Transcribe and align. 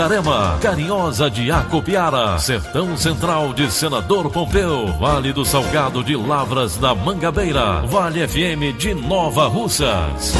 Itarema, 0.00 0.56
Carinhosa 0.62 1.28
de 1.28 1.52
Acopiara, 1.52 2.38
Sertão 2.38 2.96
Central 2.96 3.52
de 3.52 3.70
Senador 3.70 4.30
Pompeu, 4.30 4.86
Vale 4.98 5.30
do 5.30 5.44
Salgado 5.44 6.02
de 6.02 6.16
Lavras 6.16 6.78
da 6.78 6.94
Mangabeira, 6.94 7.82
Vale 7.82 8.26
FM 8.26 8.78
de 8.78 8.94
Nova 8.94 9.46
Russas. 9.46 10.32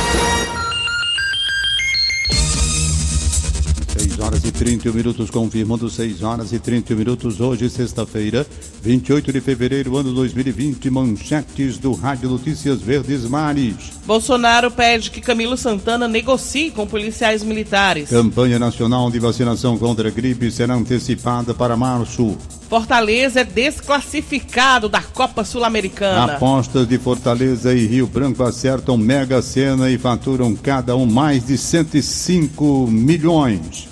Horas 4.30 4.44
e 4.44 4.52
31 4.52 4.92
minutos, 4.92 5.28
confirmando 5.28 5.90
6 5.90 6.22
horas 6.22 6.52
e 6.52 6.58
31 6.60 6.96
minutos, 6.96 7.40
hoje, 7.40 7.68
sexta-feira, 7.68 8.46
28 8.80 9.32
de 9.32 9.40
fevereiro, 9.40 9.96
ano 9.96 10.12
2020, 10.12 10.88
manchetes 10.88 11.78
do 11.78 11.92
Rádio 11.92 12.30
Notícias 12.30 12.80
Verdes 12.80 13.24
Mares. 13.24 13.74
Bolsonaro 14.06 14.70
pede 14.70 15.10
que 15.10 15.20
Camilo 15.20 15.56
Santana 15.56 16.06
negocie 16.06 16.70
com 16.70 16.86
policiais 16.86 17.42
militares. 17.42 18.08
Campanha 18.08 18.58
Nacional 18.58 19.10
de 19.10 19.18
Vacinação 19.18 19.76
contra 19.76 20.08
a 20.08 20.12
Gripe 20.12 20.50
será 20.50 20.74
antecipada 20.74 21.52
para 21.52 21.76
março. 21.76 22.38
Fortaleza 22.68 23.40
é 23.40 23.44
desclassificado 23.44 24.88
da 24.88 25.02
Copa 25.02 25.42
Sul-Americana. 25.42 26.34
Apostas 26.34 26.86
de 26.86 26.98
Fortaleza 26.98 27.74
e 27.74 27.84
Rio 27.84 28.06
Branco 28.06 28.44
acertam 28.44 28.96
Mega 28.96 29.42
Sena 29.42 29.90
e 29.90 29.98
faturam 29.98 30.54
cada 30.54 30.94
um 30.94 31.04
mais 31.04 31.48
de 31.48 31.58
105 31.58 32.86
milhões. 32.88 33.90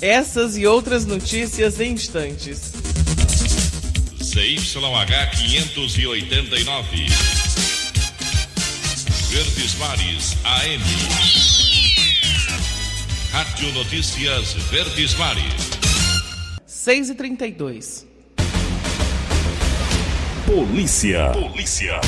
Essas 0.00 0.56
e 0.56 0.64
outras 0.64 1.04
notícias 1.04 1.80
em 1.80 1.92
instantes. 1.92 2.72
CYH 4.20 5.30
589. 5.36 7.06
Verdes 9.28 9.74
Mares 9.74 10.36
AM. 10.44 10.82
Rádio 13.32 13.72
Notícias 13.72 14.52
Verdes 14.70 15.14
Mares. 15.14 15.68
6 16.64 17.10
e 17.10 17.14
32 17.16 18.06
Polícia. 20.46 21.32
Polícia. 21.32 22.00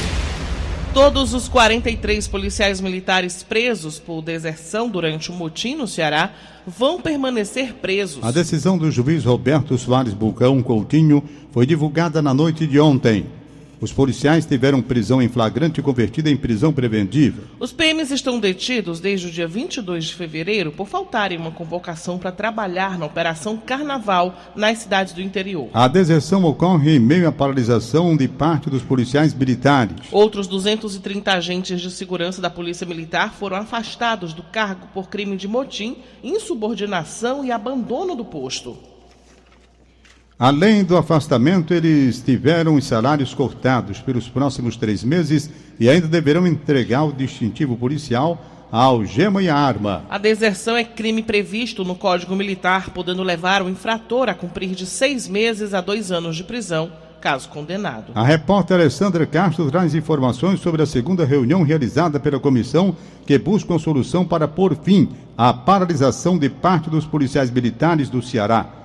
Todos 0.93 1.35
os 1.35 1.49
43 1.49 2.27
policiais 2.27 2.81
militares 2.81 3.45
presos 3.45 4.01
por 4.01 4.21
deserção 4.23 4.89
durante 4.89 5.31
o 5.31 5.33
motim 5.33 5.77
no 5.77 5.87
Ceará 5.87 6.33
vão 6.67 7.01
permanecer 7.01 7.75
presos. 7.75 8.25
A 8.25 8.33
decisão 8.33 8.77
do 8.77 8.91
juiz 8.91 9.25
Roberto 9.25 9.79
Soares 9.79 10.13
Bulcão 10.13 10.61
Coutinho 10.61 11.23
foi 11.53 11.65
divulgada 11.65 12.21
na 12.21 12.35
noite 12.35 12.67
de 12.67 12.81
ontem. 12.81 13.25
Os 13.81 13.95
policiais 13.95 14.45
tiveram 14.45 14.83
prisão 14.83 15.23
em 15.23 15.29
flagrante 15.29 15.81
convertida 15.81 16.29
em 16.29 16.37
prisão 16.37 16.71
preventiva. 16.71 17.43
Os 17.59 17.73
PMs 17.73 18.11
estão 18.11 18.39
detidos 18.39 19.01
desde 19.01 19.29
o 19.29 19.31
dia 19.31 19.49
22 19.49 20.05
de 20.05 20.15
fevereiro 20.15 20.71
por 20.71 20.87
faltarem 20.87 21.39
uma 21.39 21.51
convocação 21.51 22.19
para 22.19 22.31
trabalhar 22.31 22.99
na 22.99 23.07
Operação 23.07 23.57
Carnaval 23.57 24.39
nas 24.55 24.81
cidades 24.81 25.15
do 25.15 25.23
interior. 25.23 25.71
A 25.73 25.89
deserção 25.89 26.45
ocorre 26.45 26.97
em 26.97 26.99
meio 26.99 27.27
à 27.27 27.33
paralisação 27.33 28.15
de 28.15 28.29
parte 28.29 28.69
dos 28.69 28.83
policiais 28.83 29.33
militares. 29.33 29.97
Outros 30.13 30.47
230 30.47 31.33
agentes 31.33 31.81
de 31.81 31.91
segurança 31.91 32.43
da 32.43 32.51
Polícia 32.51 32.87
Militar 32.87 33.33
foram 33.33 33.57
afastados 33.57 34.35
do 34.35 34.43
cargo 34.43 34.89
por 34.93 35.09
crime 35.09 35.39
de 35.39 35.49
motim, 35.49 35.97
insubordinação 36.23 37.43
e 37.43 37.51
abandono 37.51 38.15
do 38.15 38.27
posto. 38.27 38.77
Além 40.41 40.83
do 40.83 40.97
afastamento, 40.97 41.75
eles 41.75 42.23
tiveram 42.23 42.77
os 42.77 42.87
salários 42.87 43.35
cortados 43.35 44.01
pelos 44.01 44.27
próximos 44.27 44.75
três 44.75 45.05
meses 45.05 45.51
e 45.79 45.87
ainda 45.87 46.09
deverão 46.09 46.47
entregar 46.47 47.05
o 47.05 47.13
distintivo 47.13 47.77
policial, 47.77 48.43
a 48.73 48.79
algema 48.79 49.43
e 49.43 49.51
a 49.51 49.55
arma. 49.55 50.03
A 50.09 50.17
deserção 50.17 50.79
é 50.79 50.83
crime 50.83 51.23
previsto 51.23 51.85
no 51.85 51.95
Código 51.95 52.35
Militar, 52.35 52.89
podendo 52.89 53.23
levar 53.23 53.61
o 53.61 53.69
infrator 53.69 54.31
a 54.31 54.35
cumprir 54.35 54.71
de 54.71 54.87
seis 54.87 55.29
meses 55.29 55.75
a 55.75 55.83
dois 55.83 56.11
anos 56.11 56.37
de 56.37 56.45
prisão, 56.45 56.91
caso 57.21 57.47
condenado. 57.51 58.13
A 58.15 58.25
repórter 58.25 58.79
Alessandra 58.79 59.27
Castro 59.27 59.71
traz 59.71 59.95
informações 59.95 60.59
sobre 60.61 60.81
a 60.81 60.87
segunda 60.87 61.27
reunião 61.27 61.63
realizada 61.63 62.19
pela 62.19 62.41
comissão 62.41 62.97
que 63.27 63.39
busca 63.39 63.75
uma 63.75 63.79
solução 63.79 64.25
para 64.25 64.49
pôr 64.49 64.75
fim 64.75 65.11
à 65.37 65.53
paralisação 65.53 66.39
de 66.39 66.49
parte 66.49 66.89
dos 66.89 67.05
policiais 67.05 67.51
militares 67.51 68.09
do 68.09 68.23
Ceará. 68.23 68.80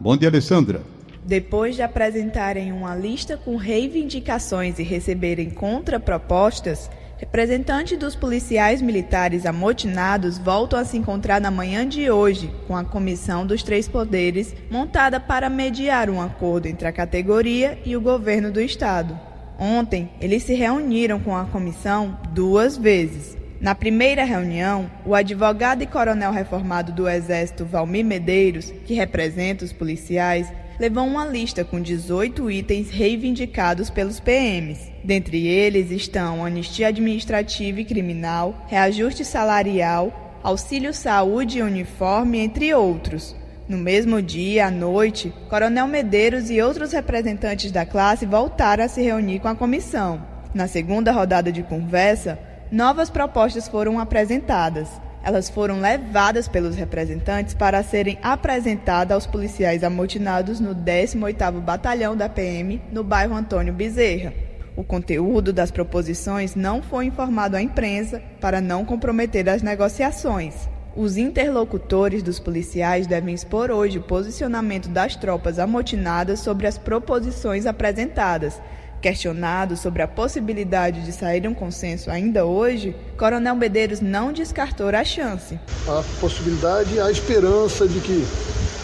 Bom 0.00 0.16
dia, 0.16 0.30
Alessandra. 0.30 0.80
Depois 1.22 1.76
de 1.76 1.82
apresentarem 1.82 2.72
uma 2.72 2.96
lista 2.96 3.36
com 3.36 3.56
reivindicações 3.56 4.78
e 4.78 4.82
receberem 4.82 5.50
contrapropostas, 5.50 6.90
representantes 7.18 7.98
dos 7.98 8.16
policiais 8.16 8.80
militares 8.80 9.44
amotinados 9.44 10.38
voltam 10.38 10.78
a 10.78 10.86
se 10.86 10.96
encontrar 10.96 11.38
na 11.38 11.50
manhã 11.50 11.86
de 11.86 12.10
hoje 12.10 12.50
com 12.66 12.74
a 12.74 12.82
Comissão 12.82 13.46
dos 13.46 13.62
Três 13.62 13.86
Poderes, 13.86 14.54
montada 14.70 15.20
para 15.20 15.50
mediar 15.50 16.08
um 16.08 16.22
acordo 16.22 16.66
entre 16.66 16.88
a 16.88 16.92
categoria 16.92 17.78
e 17.84 17.94
o 17.94 18.00
governo 18.00 18.50
do 18.50 18.58
Estado. 18.58 19.20
Ontem, 19.58 20.10
eles 20.18 20.44
se 20.44 20.54
reuniram 20.54 21.20
com 21.20 21.36
a 21.36 21.44
comissão 21.44 22.18
duas 22.32 22.74
vezes. 22.74 23.39
Na 23.60 23.74
primeira 23.74 24.24
reunião, 24.24 24.90
o 25.04 25.14
advogado 25.14 25.82
e 25.82 25.86
coronel 25.86 26.32
reformado 26.32 26.92
do 26.92 27.06
Exército 27.06 27.66
Valmir 27.66 28.02
Medeiros, 28.02 28.72
que 28.86 28.94
representa 28.94 29.66
os 29.66 29.72
policiais, 29.72 30.50
levou 30.78 31.06
uma 31.06 31.26
lista 31.26 31.62
com 31.62 31.78
18 31.78 32.50
itens 32.50 32.88
reivindicados 32.88 33.90
pelos 33.90 34.18
PMs. 34.18 34.90
Dentre 35.04 35.46
eles 35.46 35.90
estão 35.90 36.42
anistia 36.42 36.88
administrativa 36.88 37.82
e 37.82 37.84
criminal, 37.84 38.64
reajuste 38.66 39.26
salarial, 39.26 40.40
auxílio 40.42 40.94
saúde 40.94 41.58
e 41.58 41.62
uniforme, 41.62 42.38
entre 42.38 42.72
outros. 42.72 43.36
No 43.68 43.76
mesmo 43.76 44.22
dia, 44.22 44.68
à 44.68 44.70
noite, 44.70 45.34
Coronel 45.50 45.86
Medeiros 45.86 46.50
e 46.50 46.62
outros 46.62 46.92
representantes 46.92 47.70
da 47.70 47.84
classe 47.84 48.24
voltaram 48.24 48.84
a 48.84 48.88
se 48.88 49.02
reunir 49.02 49.38
com 49.40 49.48
a 49.48 49.54
comissão. 49.54 50.26
Na 50.54 50.66
segunda 50.66 51.12
rodada 51.12 51.52
de 51.52 51.62
conversa, 51.62 52.38
novas 52.70 53.10
propostas 53.10 53.66
foram 53.66 53.98
apresentadas. 53.98 54.88
Elas 55.22 55.50
foram 55.50 55.80
levadas 55.80 56.48
pelos 56.48 56.76
representantes 56.76 57.52
para 57.52 57.82
serem 57.82 58.18
apresentadas 58.22 59.14
aos 59.14 59.26
policiais 59.26 59.84
amotinados 59.84 60.60
no 60.60 60.74
18º 60.74 61.60
Batalhão 61.60 62.16
da 62.16 62.28
PM, 62.28 62.80
no 62.90 63.04
bairro 63.04 63.34
Antônio 63.34 63.72
Bezerra. 63.72 64.32
O 64.76 64.84
conteúdo 64.84 65.52
das 65.52 65.70
proposições 65.70 66.54
não 66.54 66.80
foi 66.80 67.06
informado 67.06 67.56
à 67.56 67.60
imprensa 67.60 68.22
para 68.40 68.60
não 68.60 68.84
comprometer 68.84 69.48
as 69.48 69.62
negociações. 69.62 70.54
Os 70.96 71.16
interlocutores 71.16 72.22
dos 72.22 72.40
policiais 72.40 73.06
devem 73.06 73.34
expor 73.34 73.70
hoje 73.70 73.98
o 73.98 74.02
posicionamento 74.02 74.88
das 74.88 75.16
tropas 75.16 75.58
amotinadas 75.58 76.40
sobre 76.40 76.66
as 76.66 76.78
proposições 76.78 77.66
apresentadas 77.66 78.60
Questionado 79.00 79.78
sobre 79.78 80.02
a 80.02 80.08
possibilidade 80.08 81.00
de 81.02 81.12
sair 81.12 81.48
um 81.48 81.54
consenso 81.54 82.10
ainda 82.10 82.44
hoje, 82.44 82.94
Coronel 83.16 83.56
Medeiros 83.56 84.00
não 84.00 84.30
descartou 84.30 84.88
a 84.88 85.02
chance. 85.02 85.58
A 85.88 86.04
possibilidade, 86.20 87.00
a 87.00 87.10
esperança 87.10 87.88
de 87.88 87.98
que, 88.00 88.26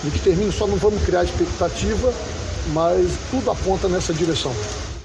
de 0.03 0.11
que 0.11 0.19
termine, 0.21 0.51
só 0.51 0.67
não 0.67 0.77
vamos 0.77 1.05
criar 1.05 1.25
expectativa, 1.25 2.15
mas 2.73 3.11
tudo 3.31 3.51
aponta 3.51 3.89
nessa 3.89 4.15
direção. 4.15 4.53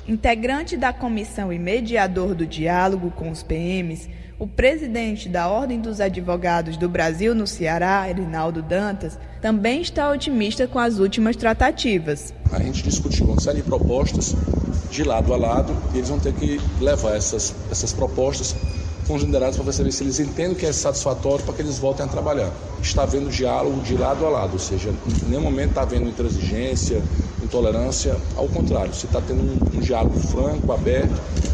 Integrante 0.08 0.76
da 0.76 0.92
comissão 0.92 1.54
e 1.54 1.60
mediador 1.60 2.34
do 2.34 2.46
diálogo 2.46 3.12
com 3.12 3.30
os 3.30 3.44
PMs, 3.44 4.10
o 4.40 4.48
presidente 4.48 5.30
da 5.30 5.48
Ordem 5.48 5.80
dos 5.80 6.02
Advogados 6.02 6.76
do 6.76 6.90
Brasil 6.90 7.36
no 7.36 7.46
Ceará, 7.46 8.10
Erinaldo 8.10 8.64
Dantas, 8.64 9.20
também 9.40 9.82
está 9.82 10.10
otimista 10.10 10.68
com 10.68 10.80
as 10.80 10.98
últimas 10.98 11.36
tratativas. 11.36 12.34
A 12.52 12.58
gente 12.58 12.82
discutiu 12.82 13.28
uma 13.28 13.40
série 13.40 13.58
de 13.58 13.64
propostas 13.64 14.36
de 14.90 15.04
lado 15.04 15.32
a 15.34 15.38
lado 15.38 15.78
e 15.94 16.00
eles 16.00 16.10
vão 16.10 16.20
ter 16.20 16.34
que 16.34 16.60
levar 16.80 17.16
essas, 17.16 17.54
essas 17.70 17.94
propostas 17.94 18.56
com 19.12 19.18
os 19.18 19.24
liderados 19.24 19.58
para 19.58 19.74
saber 19.74 19.92
se 19.92 20.04
eles 20.04 20.22
entendem 20.22 20.56
que 20.56 20.66
é 20.66 20.72
satisfatório 20.72 21.44
para 21.44 21.54
que 21.54 21.62
eles 21.62 21.78
voltem 21.78 22.06
a 22.06 22.08
trabalhar. 22.08 22.50
Está 22.82 23.04
havendo 23.04 23.30
diálogo 23.30 23.82
de 23.82 23.98
lado 23.98 24.26
a 24.26 24.30
lado, 24.30 24.54
ou 24.54 24.60
seja, 24.60 24.90
em 24.90 25.30
nenhum 25.30 25.42
momento 25.42 25.72
está 25.72 25.82
havendo 25.82 26.08
intransigência, 26.08 27.02
intolerância, 27.44 28.16
ao 28.38 28.48
contrário, 28.48 28.94
se 28.94 29.08
está 29.08 29.20
tendo 29.20 29.42
um, 29.42 29.78
um, 29.78 29.82
diálogo 29.82 30.18
franco, 30.18 30.72
aberto, 30.72 31.12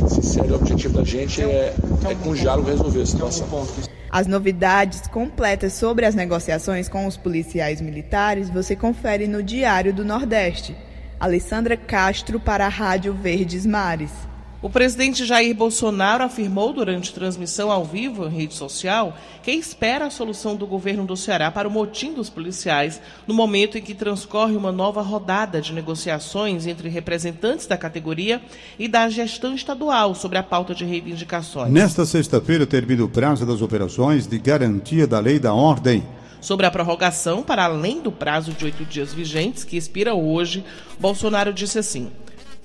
sincero, 0.08 0.54
o 0.54 0.56
objetivo 0.56 1.00
da 1.00 1.04
gente 1.04 1.42
é, 1.42 1.74
é 2.08 2.16
com 2.24 2.30
o 2.30 2.36
diálogo 2.36 2.70
resolver 2.70 3.02
a 3.02 3.06
situação. 3.08 3.68
As 4.08 4.28
novidades 4.28 5.08
completas 5.08 5.74
sobre 5.74 6.06
as 6.06 6.14
negociações 6.14 6.88
com 6.88 7.08
os 7.08 7.18
policiais 7.18 7.82
militares 7.82 8.52
você 8.52 8.76
confere 8.76 9.28
no 9.28 9.42
Diário 9.42 9.92
do 9.92 10.06
Nordeste. 10.06 10.78
Alessandra 11.20 11.76
Castro 11.76 12.40
para 12.40 12.68
a 12.68 12.70
Rádio 12.70 13.14
Verdes 13.14 13.66
Mares. 13.66 14.12
O 14.68 14.70
presidente 14.70 15.26
Jair 15.26 15.56
Bolsonaro 15.56 16.26
afirmou 16.26 16.74
durante 16.74 17.14
transmissão 17.14 17.72
ao 17.72 17.86
vivo 17.86 18.28
em 18.28 18.30
rede 18.30 18.54
social 18.54 19.18
que 19.42 19.52
espera 19.52 20.08
a 20.08 20.10
solução 20.10 20.58
do 20.58 20.68
governo 20.68 21.06
do 21.06 21.16
Ceará 21.16 21.50
para 21.50 21.70
o 21.70 21.72
motim 21.72 22.14
dos 22.14 22.30
policiais 22.30 23.00
no 23.26 23.34
momento 23.34 23.78
em 23.78 23.82
que 23.82 23.96
transcorre 23.96 24.58
uma 24.58 24.70
nova 24.70 25.02
rodada 25.02 25.62
de 25.62 25.72
negociações 25.72 26.68
entre 26.68 26.90
representantes 26.90 27.66
da 27.66 27.78
categoria 27.78 28.42
e 28.78 28.90
da 28.90 29.08
gestão 29.08 29.56
estadual 29.56 30.14
sobre 30.14 30.38
a 30.38 30.44
pauta 30.44 30.76
de 30.76 30.84
reivindicações. 30.84 31.72
Nesta 31.72 32.06
sexta-feira 32.06 32.68
termina 32.68 33.06
o 33.06 33.10
prazo 33.10 33.46
das 33.46 33.62
operações 33.62 34.28
de 34.28 34.38
garantia 34.38 35.08
da 35.08 35.22
lei 35.22 35.40
da 35.40 35.54
ordem. 35.54 36.04
Sobre 36.42 36.66
a 36.66 36.72
prorrogação 36.72 37.42
para 37.42 37.64
além 37.64 38.02
do 38.02 38.12
prazo 38.12 38.52
de 38.52 38.66
oito 38.66 38.84
dias 38.84 39.14
vigentes, 39.14 39.64
que 39.64 39.78
expira 39.78 40.14
hoje, 40.14 40.62
Bolsonaro 41.00 41.54
disse 41.54 41.80
assim. 41.80 42.12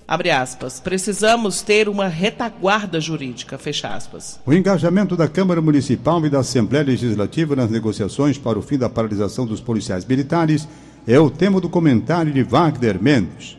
Abre 0.06 0.31
aspas. 0.31 0.81
Precisamos 0.81 1.62
ter 1.62 1.88
uma 1.88 2.08
retaguarda 2.08 3.00
jurídica. 3.00 3.56
Fecha 3.56 3.88
aspas. 3.88 4.40
O 4.44 4.52
engajamento 4.52 5.16
da 5.16 5.28
Câmara 5.28 5.60
Municipal 5.60 6.25
e 6.26 6.31
da 6.31 6.40
Assembleia 6.40 6.84
Legislativa 6.84 7.56
nas 7.56 7.70
negociações 7.70 8.37
para 8.37 8.58
o 8.58 8.62
fim 8.62 8.78
da 8.78 8.88
paralisação 8.88 9.46
dos 9.46 9.60
policiais 9.60 10.04
militares 10.04 10.69
é 11.06 11.19
o 11.19 11.31
tema 11.31 11.60
do 11.60 11.69
comentário 11.69 12.32
de 12.32 12.43
Wagner 12.43 13.02
Mendes. 13.02 13.56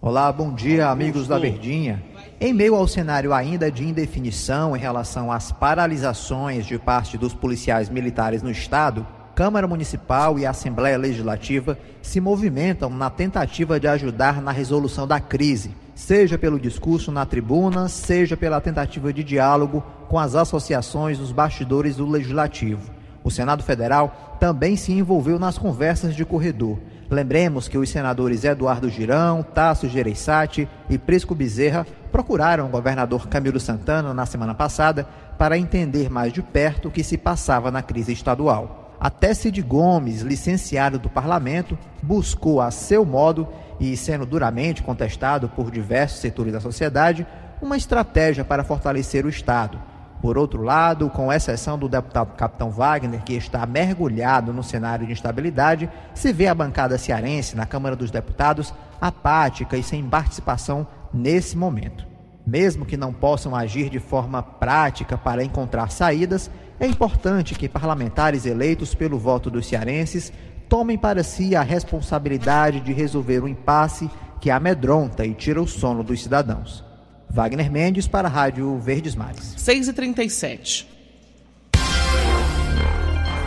Olá, 0.00 0.30
bom 0.30 0.54
dia, 0.54 0.88
amigos 0.88 1.26
da 1.26 1.38
Verdinha. 1.38 2.02
Em 2.40 2.54
meio 2.54 2.76
ao 2.76 2.86
cenário 2.86 3.34
ainda 3.34 3.68
de 3.68 3.84
indefinição 3.84 4.76
em 4.76 4.78
relação 4.78 5.32
às 5.32 5.50
paralisações 5.50 6.64
de 6.64 6.78
parte 6.78 7.18
dos 7.18 7.34
policiais 7.34 7.88
militares 7.88 8.40
no 8.40 8.50
Estado, 8.50 9.04
Câmara 9.38 9.68
Municipal 9.68 10.36
e 10.36 10.44
a 10.44 10.50
Assembleia 10.50 10.98
Legislativa 10.98 11.78
se 12.02 12.20
movimentam 12.20 12.90
na 12.90 13.08
tentativa 13.08 13.78
de 13.78 13.86
ajudar 13.86 14.42
na 14.42 14.50
resolução 14.50 15.06
da 15.06 15.20
crise, 15.20 15.76
seja 15.94 16.36
pelo 16.36 16.58
discurso 16.58 17.12
na 17.12 17.24
tribuna, 17.24 17.88
seja 17.88 18.36
pela 18.36 18.60
tentativa 18.60 19.12
de 19.12 19.22
diálogo 19.22 19.80
com 20.08 20.18
as 20.18 20.34
associações 20.34 21.18
dos 21.18 21.30
bastidores 21.30 21.94
do 21.94 22.04
Legislativo. 22.04 22.90
O 23.22 23.30
Senado 23.30 23.62
Federal 23.62 24.36
também 24.40 24.76
se 24.76 24.90
envolveu 24.90 25.38
nas 25.38 25.56
conversas 25.56 26.16
de 26.16 26.24
corredor. 26.24 26.76
Lembremos 27.08 27.68
que 27.68 27.78
os 27.78 27.88
senadores 27.90 28.42
Eduardo 28.42 28.90
Girão, 28.90 29.44
Tasso 29.44 29.88
Gereissati 29.88 30.68
e 30.90 30.98
Prisco 30.98 31.32
Bezerra 31.32 31.86
procuraram 32.10 32.66
o 32.66 32.70
governador 32.70 33.28
Camilo 33.28 33.60
Santana 33.60 34.12
na 34.12 34.26
semana 34.26 34.52
passada 34.52 35.06
para 35.38 35.56
entender 35.56 36.10
mais 36.10 36.32
de 36.32 36.42
perto 36.42 36.88
o 36.88 36.90
que 36.90 37.04
se 37.04 37.16
passava 37.16 37.70
na 37.70 37.82
crise 37.82 38.12
estadual. 38.12 38.77
Até 39.00 39.32
Cid 39.32 39.62
Gomes, 39.62 40.22
licenciado 40.22 40.98
do 40.98 41.08
parlamento, 41.08 41.78
buscou 42.02 42.60
a 42.60 42.70
seu 42.70 43.04
modo 43.04 43.48
e 43.78 43.96
sendo 43.96 44.26
duramente 44.26 44.82
contestado 44.82 45.48
por 45.48 45.70
diversos 45.70 46.18
setores 46.18 46.52
da 46.52 46.60
sociedade, 46.60 47.26
uma 47.62 47.76
estratégia 47.76 48.44
para 48.44 48.64
fortalecer 48.64 49.24
o 49.24 49.28
Estado. 49.28 49.80
Por 50.20 50.36
outro 50.36 50.62
lado, 50.62 51.08
com 51.10 51.32
exceção 51.32 51.78
do 51.78 51.88
deputado 51.88 52.34
Capitão 52.34 52.70
Wagner, 52.70 53.22
que 53.22 53.34
está 53.34 53.64
mergulhado 53.64 54.52
no 54.52 54.64
cenário 54.64 55.06
de 55.06 55.12
instabilidade, 55.12 55.88
se 56.12 56.32
vê 56.32 56.48
a 56.48 56.54
bancada 56.54 56.98
cearense 56.98 57.56
na 57.56 57.66
Câmara 57.66 57.94
dos 57.94 58.10
Deputados 58.10 58.74
apática 59.00 59.76
e 59.76 59.82
sem 59.82 60.04
participação 60.04 60.84
nesse 61.14 61.56
momento. 61.56 62.04
Mesmo 62.44 62.84
que 62.84 62.96
não 62.96 63.12
possam 63.12 63.54
agir 63.54 63.90
de 63.90 64.00
forma 64.00 64.42
prática 64.42 65.16
para 65.16 65.44
encontrar 65.44 65.90
saídas, 65.90 66.50
é 66.80 66.86
importante 66.86 67.54
que 67.54 67.68
parlamentares 67.68 68.46
eleitos 68.46 68.94
pelo 68.94 69.18
voto 69.18 69.50
dos 69.50 69.66
cearenses 69.66 70.32
tomem 70.68 70.96
para 70.96 71.22
si 71.22 71.56
a 71.56 71.62
responsabilidade 71.62 72.80
de 72.80 72.92
resolver 72.92 73.42
o 73.42 73.48
impasse 73.48 74.08
que 74.40 74.50
amedronta 74.50 75.26
e 75.26 75.34
tira 75.34 75.60
o 75.60 75.66
sono 75.66 76.04
dos 76.04 76.22
cidadãos. 76.22 76.84
Wagner 77.28 77.70
Mendes 77.70 78.06
para 78.06 78.28
a 78.28 78.30
Rádio 78.30 78.78
Verdes 78.78 79.14
Mares. 79.14 79.54
6h37. 79.56 80.86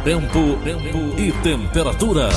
Tempo, 0.04 0.58
tempo 0.64 1.20
e 1.20 1.32
temperatura. 1.44 2.30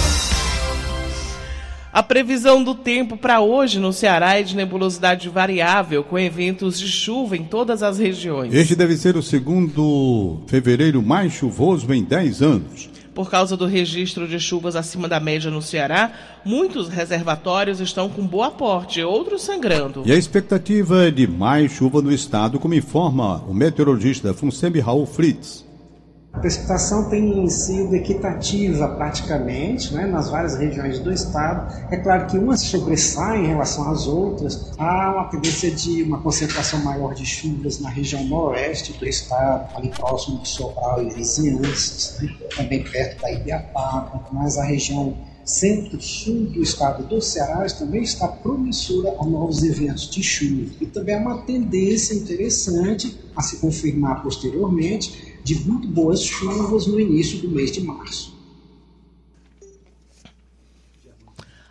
A 1.95 2.03
previsão 2.03 2.65
do 2.65 2.75
tempo 2.75 3.17
para 3.17 3.41
hoje 3.41 3.79
no 3.79 3.93
Ceará 3.93 4.35
é 4.35 4.43
de 4.43 4.57
nebulosidade 4.57 5.29
variável, 5.29 6.03
com 6.03 6.19
eventos 6.19 6.81
de 6.81 6.89
chuva 6.89 7.37
em 7.37 7.45
todas 7.45 7.85
as 7.85 8.01
regiões. 8.01 8.53
Este 8.53 8.75
deve 8.75 8.97
ser 8.97 9.17
o 9.17 9.23
segundo 9.23 10.41
fevereiro 10.49 11.01
mais 11.01 11.35
chuvoso 11.35 11.93
em 11.93 12.03
10 12.03 12.43
anos. 12.43 12.91
Por 13.15 13.31
causa 13.31 13.57
do 13.57 13.65
registro 13.65 14.27
de 14.27 14.41
chuvas 14.41 14.75
acima 14.75 15.07
da 15.07 15.21
média 15.21 15.53
no 15.53 15.63
Ceará, 15.63 16.11
muitos 16.45 16.89
reservatórios 16.89 17.79
estão 17.79 18.09
com 18.09 18.27
boa 18.27 18.49
aporte, 18.49 19.01
outros 19.01 19.43
sangrando. 19.43 20.03
E 20.05 20.11
a 20.11 20.17
expectativa 20.17 21.05
é 21.05 21.13
de 21.13 21.29
mais 21.29 21.71
chuva 21.71 22.03
no 22.03 22.11
estado, 22.11 22.59
como 22.59 22.75
informa 22.75 23.37
o 23.49 23.55
meteorologista 23.55 24.35
Funsemi 24.35 24.81
Raul 24.81 25.07
Fritz. 25.07 25.64
A 26.35 26.41
precipitação 26.41 27.09
tem 27.09 27.49
sido 27.49 27.95
equitativa 27.95 28.89
praticamente 28.89 29.95
né, 29.95 30.05
nas 30.05 30.29
várias 30.29 30.57
regiões 30.57 30.99
do 30.99 31.13
estado. 31.13 31.73
É 31.93 31.97
claro 31.97 32.27
que 32.27 32.37
umas 32.37 32.61
sobressaem 32.61 33.45
em 33.45 33.47
relação 33.47 33.89
às 33.89 34.09
outras. 34.09 34.73
Há 34.77 35.13
uma 35.13 35.25
tendência 35.29 35.71
de 35.71 36.03
uma 36.03 36.21
concentração 36.21 36.83
maior 36.83 37.15
de 37.15 37.25
chuvas 37.25 37.79
na 37.79 37.89
região 37.89 38.25
noroeste 38.25 38.93
do 38.95 39.07
estado, 39.07 39.77
ali 39.77 39.89
próximo 39.91 40.41
de 40.41 40.49
Sobral 40.49 41.03
e 41.05 41.11
vizinhanças, 41.15 42.19
né, 42.21 42.35
também 42.57 42.83
perto 42.83 43.23
da 43.23 43.31
Ibiapaba, 43.31 44.25
mas 44.33 44.59
a 44.59 44.65
região 44.65 45.17
centro-sul 45.45 46.47
do 46.47 46.63
estado 46.63 47.05
do 47.05 47.21
Ceará 47.21 47.65
também 47.79 48.03
está 48.03 48.27
promissora 48.27 49.15
a 49.21 49.25
novos 49.25 49.63
eventos 49.63 50.11
de 50.11 50.23
chuva. 50.23 50.73
E 50.81 50.87
também 50.87 51.15
é 51.15 51.19
uma 51.19 51.43
tendência 51.43 52.15
interessante 52.15 53.21
a 53.37 53.43
se 53.43 53.59
confirmar 53.59 54.23
posteriormente 54.23 55.34
de 55.45 55.55
muito 55.67 55.87
boas 55.87 56.25
chuvas 56.25 56.87
no 56.87 56.99
início 56.99 57.39
do 57.39 57.49
mês 57.49 57.71
de 57.71 57.83
março. 57.83 58.35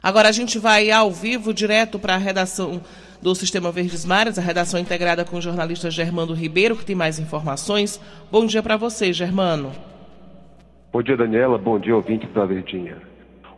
Agora 0.01 0.29
a 0.29 0.31
gente 0.31 0.59
vai 0.59 0.91
ao 0.91 1.11
vivo, 1.11 1.53
direto 1.53 1.97
para 1.97 2.13
a 2.13 2.17
redação 2.17 2.81
do 3.21 3.33
Sistema 3.33 3.71
Verdes 3.71 4.05
Mares, 4.05 4.37
a 4.37 4.41
redação 4.41 4.79
integrada 4.79 5.23
com 5.23 5.37
o 5.37 5.41
jornalista 5.41 5.89
Germano 5.89 6.33
Ribeiro, 6.33 6.75
que 6.75 6.85
tem 6.85 6.95
mais 6.95 7.19
informações. 7.19 7.99
Bom 8.29 8.45
dia 8.45 8.61
para 8.61 8.77
você, 8.77 9.11
Germano. 9.13 9.71
Bom 10.91 11.01
dia, 11.01 11.17
Daniela. 11.17 11.57
Bom 11.57 11.79
dia, 11.79 11.95
ouvintes 11.95 12.29
da 12.33 12.45
Verdinha. 12.45 12.97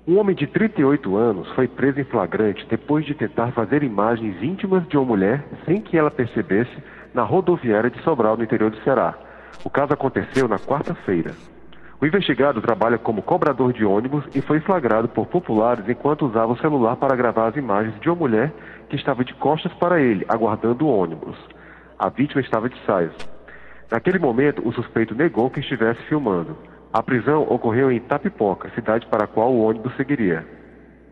Um 0.08 0.20
homem 0.20 0.36
de 0.36 0.46
38 0.46 1.18
anos 1.18 1.50
foi 1.56 1.68
preso 1.68 2.00
em 2.00 2.06
flagrante 2.06 2.64
depois 2.70 3.06
de 3.06 3.16
tentar 3.16 3.52
fazer 3.54 3.82
imagens 3.82 4.42
íntimas 4.42 4.88
de 4.88 4.96
uma 4.96 5.06
mulher 5.06 5.44
sem 5.66 5.82
que 5.82 5.98
ela 5.98 6.12
percebesse 6.12 6.72
na 7.12 7.24
rodoviária 7.24 7.90
de 7.90 8.02
Sobral, 8.04 8.38
no 8.38 8.44
interior 8.44 8.70
do 8.70 8.82
Ceará. 8.84 9.18
O 9.64 9.70
caso 9.70 9.94
aconteceu 9.94 10.48
na 10.48 10.60
quarta-feira. 10.60 11.34
O 12.00 12.06
investigado 12.06 12.62
trabalha 12.62 12.98
como 12.98 13.22
cobrador 13.22 13.72
de 13.72 13.86
ônibus 13.86 14.24
e 14.36 14.42
foi 14.42 14.60
flagrado 14.60 15.08
por 15.08 15.28
populares 15.28 15.88
enquanto 15.88 16.26
usava 16.26 16.52
o 16.52 16.58
celular 16.58 16.98
para 16.98 17.16
gravar 17.16 17.48
as 17.48 17.56
imagens 17.56 17.98
de 18.00 18.10
uma 18.10 18.16
mulher 18.16 18.52
que 18.90 18.96
estava 18.96 19.24
de 19.24 19.34
costas 19.34 19.74
para 19.74 20.02
ele, 20.02 20.26
aguardando 20.28 20.86
o 20.86 20.90
ônibus. 20.90 21.38
A 21.98 22.10
vítima 22.10 22.42
estava 22.42 22.70
de 22.70 22.78
saias. 22.86 23.14
Naquele 23.90 24.20
momento, 24.20 24.68
o 24.68 24.74
suspeito 24.74 25.16
negou 25.16 25.50
que 25.50 25.62
estivesse 25.62 26.02
filmando. 26.04 26.58
A 26.92 27.02
prisão 27.02 27.44
ocorreu 27.44 27.92
em 27.92 28.00
Tapipoca, 28.00 28.70
cidade 28.76 29.06
para 29.08 29.24
a 29.24 29.28
qual 29.28 29.52
o 29.54 29.64
ônibus 29.64 29.96
seguiria. 29.96 30.46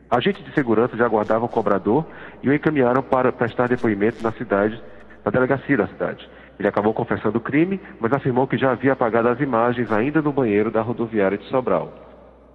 Agentes 0.10 0.44
de 0.44 0.54
segurança 0.54 0.96
já 0.98 1.06
aguardavam 1.06 1.46
o 1.46 1.52
cobrador 1.52 2.06
e 2.42 2.50
o 2.50 2.54
encaminharam 2.54 3.02
para 3.02 3.32
prestar 3.32 3.68
depoimento 3.68 4.22
na 4.22 4.32
cidade, 4.34 4.82
na 5.26 5.32
delegacia 5.32 5.78
da 5.78 5.88
cidade. 5.88 6.30
Ele 6.60 6.68
acabou 6.68 6.94
confessando 6.94 7.38
o 7.38 7.42
crime, 7.42 7.80
mas 8.00 8.14
afirmou 8.14 8.48
que 8.48 8.58
já 8.58 8.72
havia 8.72 8.94
apagado 8.94 9.28
as 9.30 9.40
imagens 9.40 9.92
ainda 9.92 10.22
no 10.22 10.32
banheiro 10.32 10.70
da 10.70 10.82
rodoviária 10.82 11.38
de 11.38 11.46
Sobral. 11.46 11.92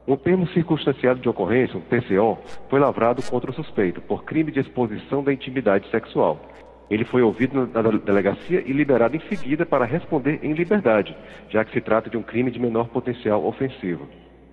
Um 0.07 0.17
termo 0.17 0.47
circunstanciado 0.49 1.21
de 1.21 1.29
ocorrência, 1.29 1.77
um 1.77 1.83
TCO, 1.83 2.39
foi 2.71 2.81
lavrado 2.81 3.23
contra 3.23 3.51
o 3.51 3.55
suspeito 3.55 4.01
por 4.01 4.25
crime 4.25 4.51
de 4.51 4.61
exposição 4.61 5.23
da 5.23 5.33
intimidade 5.33 5.91
sexual. 5.91 6.41
Ele 6.91 7.05
foi 7.05 7.21
ouvido 7.21 7.69
na 7.73 7.83
delegacia 7.83 8.63
e 8.65 8.73
liberado 8.73 9.15
em 9.15 9.21
seguida 9.29 9.67
para 9.67 9.85
responder 9.85 10.41
em 10.43 10.55
liberdade, 10.55 11.15
já 11.51 11.63
que 11.63 11.73
se 11.73 11.81
trata 11.83 12.09
de 12.09 12.17
um 12.17 12.23
crime 12.23 12.51
de 12.51 12.59
menor 12.59 12.89
potencial 12.89 13.45
ofensivo. 13.45 14.09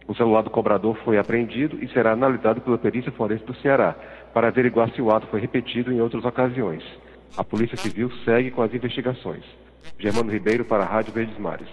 O 0.08 0.14
celular 0.14 0.42
do 0.42 0.50
cobrador 0.50 0.98
foi 1.06 1.18
apreendido 1.18 1.82
e 1.82 1.88
será 1.88 2.12
analisado 2.12 2.60
pela 2.60 2.78
perícia 2.78 3.12
forense 3.14 3.46
do 3.46 3.56
Ceará, 3.56 3.96
para 4.34 4.50
averiguar 4.50 4.90
se 4.92 5.02
o 5.02 5.10
ato 5.10 5.28
foi 5.28 5.40
repetido 5.40 5.92
em 5.92 6.02
outras 6.02 6.26
ocasiões. 6.26 6.84
A 7.38 7.44
Polícia 7.44 7.78
Civil 7.78 8.12
segue 8.24 8.52
com 8.52 8.62
as 8.62 8.74
investigações. 8.74 9.44
Germano 10.00 10.32
Ribeiro 10.32 10.64
para 10.66 10.84
a 10.84 10.88
Rádio 10.88 11.14
Verdes 11.14 11.38
Mares. 11.38 11.68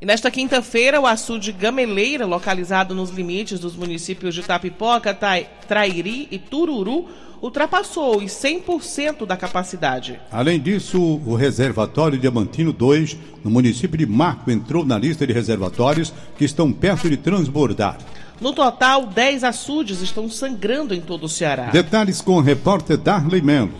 E 0.00 0.06
nesta 0.06 0.30
quinta-feira, 0.30 1.00
o 1.00 1.06
açude 1.06 1.52
Gameleira, 1.52 2.26
localizado 2.26 2.94
nos 2.94 3.10
limites 3.10 3.60
dos 3.60 3.76
municípios 3.76 4.34
de 4.34 4.42
Tapipoca, 4.42 5.14
Trairi 5.14 6.28
e 6.30 6.38
Tururu, 6.38 7.08
ultrapassou 7.40 8.18
os 8.18 8.32
100% 8.32 9.24
da 9.24 9.36
capacidade. 9.36 10.18
Além 10.32 10.60
disso, 10.60 11.00
o 11.24 11.34
reservatório 11.34 12.18
Diamantino 12.18 12.72
2, 12.72 13.16
no 13.44 13.50
município 13.50 13.96
de 13.96 14.06
Marco, 14.06 14.50
entrou 14.50 14.84
na 14.84 14.98
lista 14.98 15.26
de 15.26 15.32
reservatórios 15.32 16.12
que 16.36 16.44
estão 16.44 16.72
perto 16.72 17.08
de 17.08 17.16
transbordar. 17.16 17.98
No 18.40 18.52
total, 18.52 19.06
10 19.06 19.44
açudes 19.44 20.00
estão 20.00 20.28
sangrando 20.28 20.92
em 20.92 21.00
todo 21.00 21.24
o 21.24 21.28
Ceará. 21.28 21.66
Detalhes 21.66 22.20
com 22.20 22.32
o 22.32 22.40
repórter 22.40 22.98
Darley 22.98 23.40
Melo. 23.40 23.70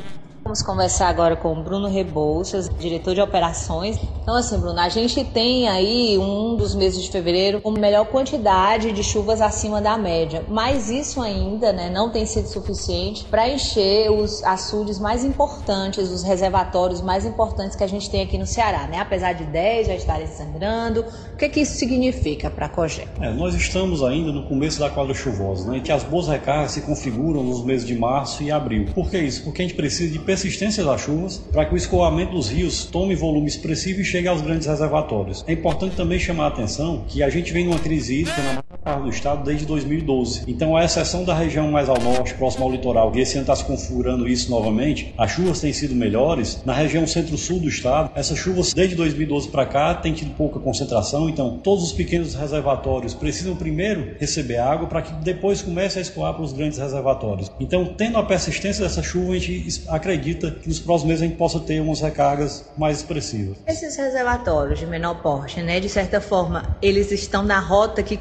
Vamos 0.45 0.61
conversar 0.61 1.09
agora 1.09 1.37
com 1.37 1.55
o 1.55 1.65
Bruno 1.65 1.89
Rebouças, 1.89 2.69
diretor 2.79 3.15
de 3.15 3.21
operações. 3.23 3.99
Então, 4.21 4.37
assim, 4.37 4.59
Bruno, 4.59 4.79
a 4.79 4.91
gente 4.91 5.25
tem 5.25 5.67
aí 5.71 6.19
um 6.19 6.55
dos 6.55 6.75
meses 6.75 7.03
de 7.03 7.11
fevereiro 7.11 7.63
com 7.63 7.71
melhor 7.71 8.05
quantidade 8.05 8.93
de 8.93 9.03
chuvas 9.03 9.41
acima 9.41 9.81
da 9.81 9.97
média, 9.97 10.45
mas 10.47 10.91
isso 10.91 11.23
ainda 11.23 11.73
né, 11.73 11.89
não 11.89 12.11
tem 12.11 12.27
sido 12.27 12.47
suficiente 12.47 13.25
para 13.25 13.49
encher 13.49 14.11
os 14.11 14.45
açudes 14.45 14.99
mais 14.99 15.25
importantes, 15.25 16.11
os 16.11 16.23
reservatórios 16.23 17.01
mais 17.01 17.25
importantes 17.25 17.75
que 17.75 17.83
a 17.83 17.87
gente 17.87 18.11
tem 18.11 18.23
aqui 18.23 18.37
no 18.37 18.47
Ceará, 18.47 18.87
né? 18.87 18.99
Apesar 18.99 19.33
de 19.33 19.45
10 19.45 19.87
já 19.87 19.95
estarem 19.95 20.27
sangrando, 20.27 21.07
o 21.33 21.37
que, 21.39 21.49
que 21.49 21.61
isso 21.61 21.79
significa 21.79 22.51
para 22.51 22.67
a 22.67 22.69
COGÉ? 22.69 23.09
É, 23.19 23.33
nós 23.33 23.55
estamos 23.55 24.03
ainda 24.03 24.31
no 24.31 24.47
começo 24.47 24.79
da 24.79 24.91
quadra 24.91 25.15
chuvosa, 25.15 25.71
né? 25.71 25.81
Que 25.81 25.91
as 25.91 26.05
boas 26.05 26.29
recargas 26.29 26.73
se 26.73 26.83
configuram 26.83 27.43
nos 27.43 27.65
meses 27.65 27.87
de 27.87 27.97
março 27.97 28.43
e 28.43 28.51
abril. 28.51 28.91
Por 28.95 29.11
que 29.11 29.17
isso? 29.19 29.43
Porque 29.43 29.63
a 29.63 29.65
gente 29.65 29.75
precisa 29.75 30.13
de 30.13 30.34
persistência 30.35 30.83
das 30.83 31.01
chuvas 31.01 31.39
para 31.53 31.65
que 31.65 31.75
o 31.75 31.77
escoamento 31.77 32.33
dos 32.33 32.49
rios 32.49 32.87
tome 32.87 33.15
volume 33.15 33.47
expressivo 33.47 34.01
e 34.01 34.05
chegue 34.05 34.27
aos 34.27 34.43
grandes 34.43 34.67
reservatórios. 34.67 35.45
É 35.47 35.53
importante 35.53 35.95
também 35.95 36.19
chamar 36.19 36.47
a 36.47 36.49
atenção 36.49 37.05
que 37.07 37.23
a 37.23 37.31
gente 37.31 37.53
vem 37.53 37.65
numa 37.67 37.79
crise 37.79 38.23
hídrica 38.23 38.43
na 38.43 38.65
do 39.03 39.09
estado 39.09 39.43
desde 39.43 39.65
2012. 39.65 40.45
Então, 40.47 40.77
a 40.77 40.85
exceção 40.85 41.25
da 41.25 41.35
região 41.35 41.71
mais 41.71 41.89
ao 41.89 41.99
norte, 41.99 42.35
próximo 42.35 42.65
ao 42.65 42.71
litoral, 42.71 43.11
e 43.15 43.21
esse 43.21 43.35
ano 43.37 43.43
está 43.43 43.57
se 43.57 43.65
configurando 43.65 44.29
isso 44.29 44.51
novamente, 44.51 45.15
as 45.17 45.31
chuvas 45.31 45.61
têm 45.61 45.73
sido 45.73 45.95
melhores. 45.95 46.63
Na 46.65 46.75
região 46.75 47.07
centro-sul 47.07 47.61
do 47.61 47.69
estado, 47.69 48.11
essas 48.15 48.39
chuvas 48.39 48.75
desde 48.75 48.95
2012 48.95 49.49
para 49.49 49.65
cá 49.65 49.95
têm 49.95 50.13
tido 50.13 50.35
pouca 50.37 50.61
concentração, 50.61 51.29
então 51.29 51.59
todos 51.63 51.85
os 51.85 51.93
pequenos 51.93 52.35
reservatórios 52.35 53.15
precisam 53.15 53.57
primeiro 53.57 54.15
receber 54.19 54.59
água 54.59 54.87
para 54.87 55.03
que 55.03 55.13
depois 55.15 55.63
comece 55.63 55.99
a 55.99 56.03
escoar 56.03 56.35
para 56.35 56.43
os 56.43 56.53
grandes 56.53 56.79
reservatórios. 56.79 57.51
Então, 57.59 57.87
tendo 57.87 58.19
a 58.19 58.23
persistência 58.23 58.85
dessa 58.85 59.03
chuva, 59.03 59.33
a 59.33 59.39
gente 59.39 59.83
acredita 59.89 60.51
que 60.51 60.69
nos 60.69 60.79
próximos 60.79 61.09
meses 61.09 61.23
a 61.23 61.27
gente 61.27 61.39
possa 61.39 61.59
ter 61.61 61.81
umas 61.81 62.01
recargas 62.01 62.71
mais 62.77 62.99
expressivas. 62.99 63.57
Esses 63.67 63.97
reservatórios 63.97 64.79
de 64.79 64.87
menor 64.87 65.23
porte, 65.23 65.63
né, 65.63 65.81
de 65.81 65.89
certa 65.89 66.21
forma, 66.21 66.77
eles 66.83 67.11
estão 67.11 67.43
na 67.43 67.61
rota 67.61 68.03
que 68.03 68.17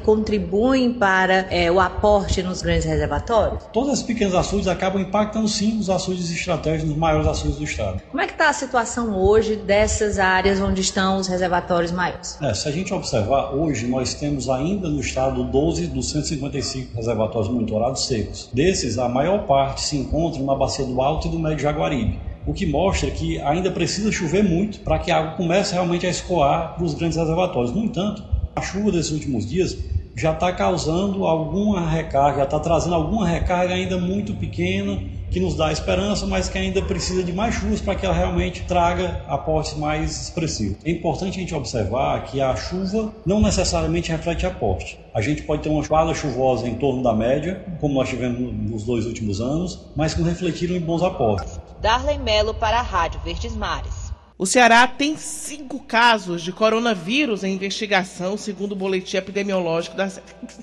contribuem 0.54 0.92
para 0.92 1.46
é, 1.50 1.70
o 1.70 1.80
aporte 1.80 2.42
nos 2.42 2.62
grandes 2.62 2.84
reservatórios? 2.84 3.64
Todos 3.72 3.92
esses 3.92 4.04
pequenos 4.04 4.34
açudes 4.34 4.68
acabam 4.68 5.02
impactando 5.02 5.48
sim 5.48 5.78
os 5.78 5.90
açudes 5.90 6.30
estratégicos, 6.30 6.88
nos 6.88 6.96
maiores 6.96 7.26
açudes 7.26 7.56
do 7.56 7.64
estado. 7.64 8.00
Como 8.10 8.22
é 8.22 8.26
que 8.26 8.32
está 8.32 8.48
a 8.48 8.52
situação 8.52 9.18
hoje 9.18 9.56
dessas 9.56 10.18
áreas 10.18 10.60
onde 10.60 10.80
estão 10.80 11.16
os 11.16 11.26
reservatórios 11.26 11.90
maiores? 11.90 12.38
É, 12.40 12.54
se 12.54 12.68
a 12.68 12.70
gente 12.70 12.94
observar, 12.94 13.52
hoje 13.52 13.86
nós 13.86 14.14
temos 14.14 14.48
ainda 14.48 14.88
no 14.88 15.00
estado 15.00 15.42
12 15.42 15.88
dos 15.88 16.10
155 16.10 16.96
reservatórios 16.96 17.52
monitorados 17.52 18.06
secos. 18.06 18.48
Desses, 18.52 18.96
a 18.98 19.08
maior 19.08 19.46
parte 19.46 19.80
se 19.80 19.96
encontra 19.96 20.40
na 20.42 20.54
bacia 20.54 20.84
do 20.84 21.00
Alto 21.02 21.26
e 21.26 21.30
do 21.30 21.38
Médio 21.38 21.58
Jaguaribe 21.58 21.74
Jaguaribe. 21.74 22.20
O 22.46 22.52
que 22.52 22.66
mostra 22.66 23.10
que 23.10 23.40
ainda 23.40 23.70
precisa 23.70 24.12
chover 24.12 24.44
muito 24.44 24.80
para 24.80 24.98
que 24.98 25.10
a 25.10 25.18
água 25.18 25.32
comece 25.32 25.72
realmente 25.72 26.06
a 26.06 26.10
escoar 26.10 26.74
para 26.74 26.84
os 26.84 26.94
grandes 26.94 27.16
reservatórios. 27.16 27.74
No 27.74 27.82
entanto, 27.82 28.22
a 28.54 28.60
chuva 28.60 28.92
desses 28.92 29.10
últimos 29.10 29.48
dias 29.48 29.76
já 30.16 30.32
está 30.32 30.52
causando 30.52 31.26
alguma 31.26 31.88
recarga, 31.88 32.38
já 32.38 32.44
está 32.44 32.60
trazendo 32.60 32.94
alguma 32.94 33.26
recarga 33.26 33.74
ainda 33.74 33.98
muito 33.98 34.34
pequena 34.34 34.98
que 35.30 35.40
nos 35.40 35.56
dá 35.56 35.72
esperança, 35.72 36.26
mas 36.26 36.48
que 36.48 36.56
ainda 36.56 36.80
precisa 36.80 37.24
de 37.24 37.32
mais 37.32 37.56
chuvas 37.56 37.80
para 37.80 37.96
que 37.96 38.06
ela 38.06 38.14
realmente 38.14 38.62
traga 38.62 39.20
aportes 39.26 39.74
mais 39.74 40.22
expressivos. 40.22 40.78
É 40.84 40.90
importante 40.92 41.38
a 41.38 41.40
gente 41.40 41.52
observar 41.52 42.22
que 42.24 42.40
a 42.40 42.54
chuva 42.54 43.12
não 43.26 43.40
necessariamente 43.40 44.12
reflete 44.12 44.46
aporte. 44.46 44.96
A 45.12 45.20
gente 45.20 45.42
pode 45.42 45.62
ter 45.62 45.70
uma 45.70 45.84
quadra 45.84 46.14
chuvosa 46.14 46.68
em 46.68 46.76
torno 46.76 47.02
da 47.02 47.12
média, 47.12 47.64
como 47.80 47.94
nós 47.94 48.08
tivemos 48.08 48.38
nos 48.70 48.84
dois 48.84 49.06
últimos 49.06 49.40
anos, 49.40 49.86
mas 49.96 50.14
que 50.14 50.20
não 50.20 50.28
refletiram 50.28 50.76
em 50.76 50.80
bons 50.80 51.02
aportes. 51.02 51.58
Darley 51.80 52.18
Melo 52.18 52.54
para 52.54 52.78
a 52.78 52.82
Rádio 52.82 53.20
Verdes 53.24 53.56
Mares. 53.56 54.03
O 54.36 54.46
Ceará 54.46 54.84
tem 54.88 55.16
cinco 55.16 55.78
casos 55.78 56.42
de 56.42 56.50
coronavírus 56.50 57.44
em 57.44 57.54
investigação, 57.54 58.36
segundo 58.36 58.72
o 58.72 58.76
boletim 58.76 59.16
epidemiológico 59.16 59.96
da, 59.96 60.10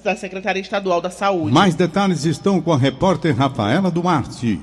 da 0.03 0.13
Secretaria 0.13 0.61
Estadual 0.61 0.99
da 0.99 1.09
Saúde. 1.09 1.53
Mais 1.53 1.73
detalhes 1.73 2.25
estão 2.25 2.61
com 2.61 2.73
a 2.73 2.77
repórter 2.77 3.33
Rafaela 3.33 3.89
Duarte. 3.89 4.59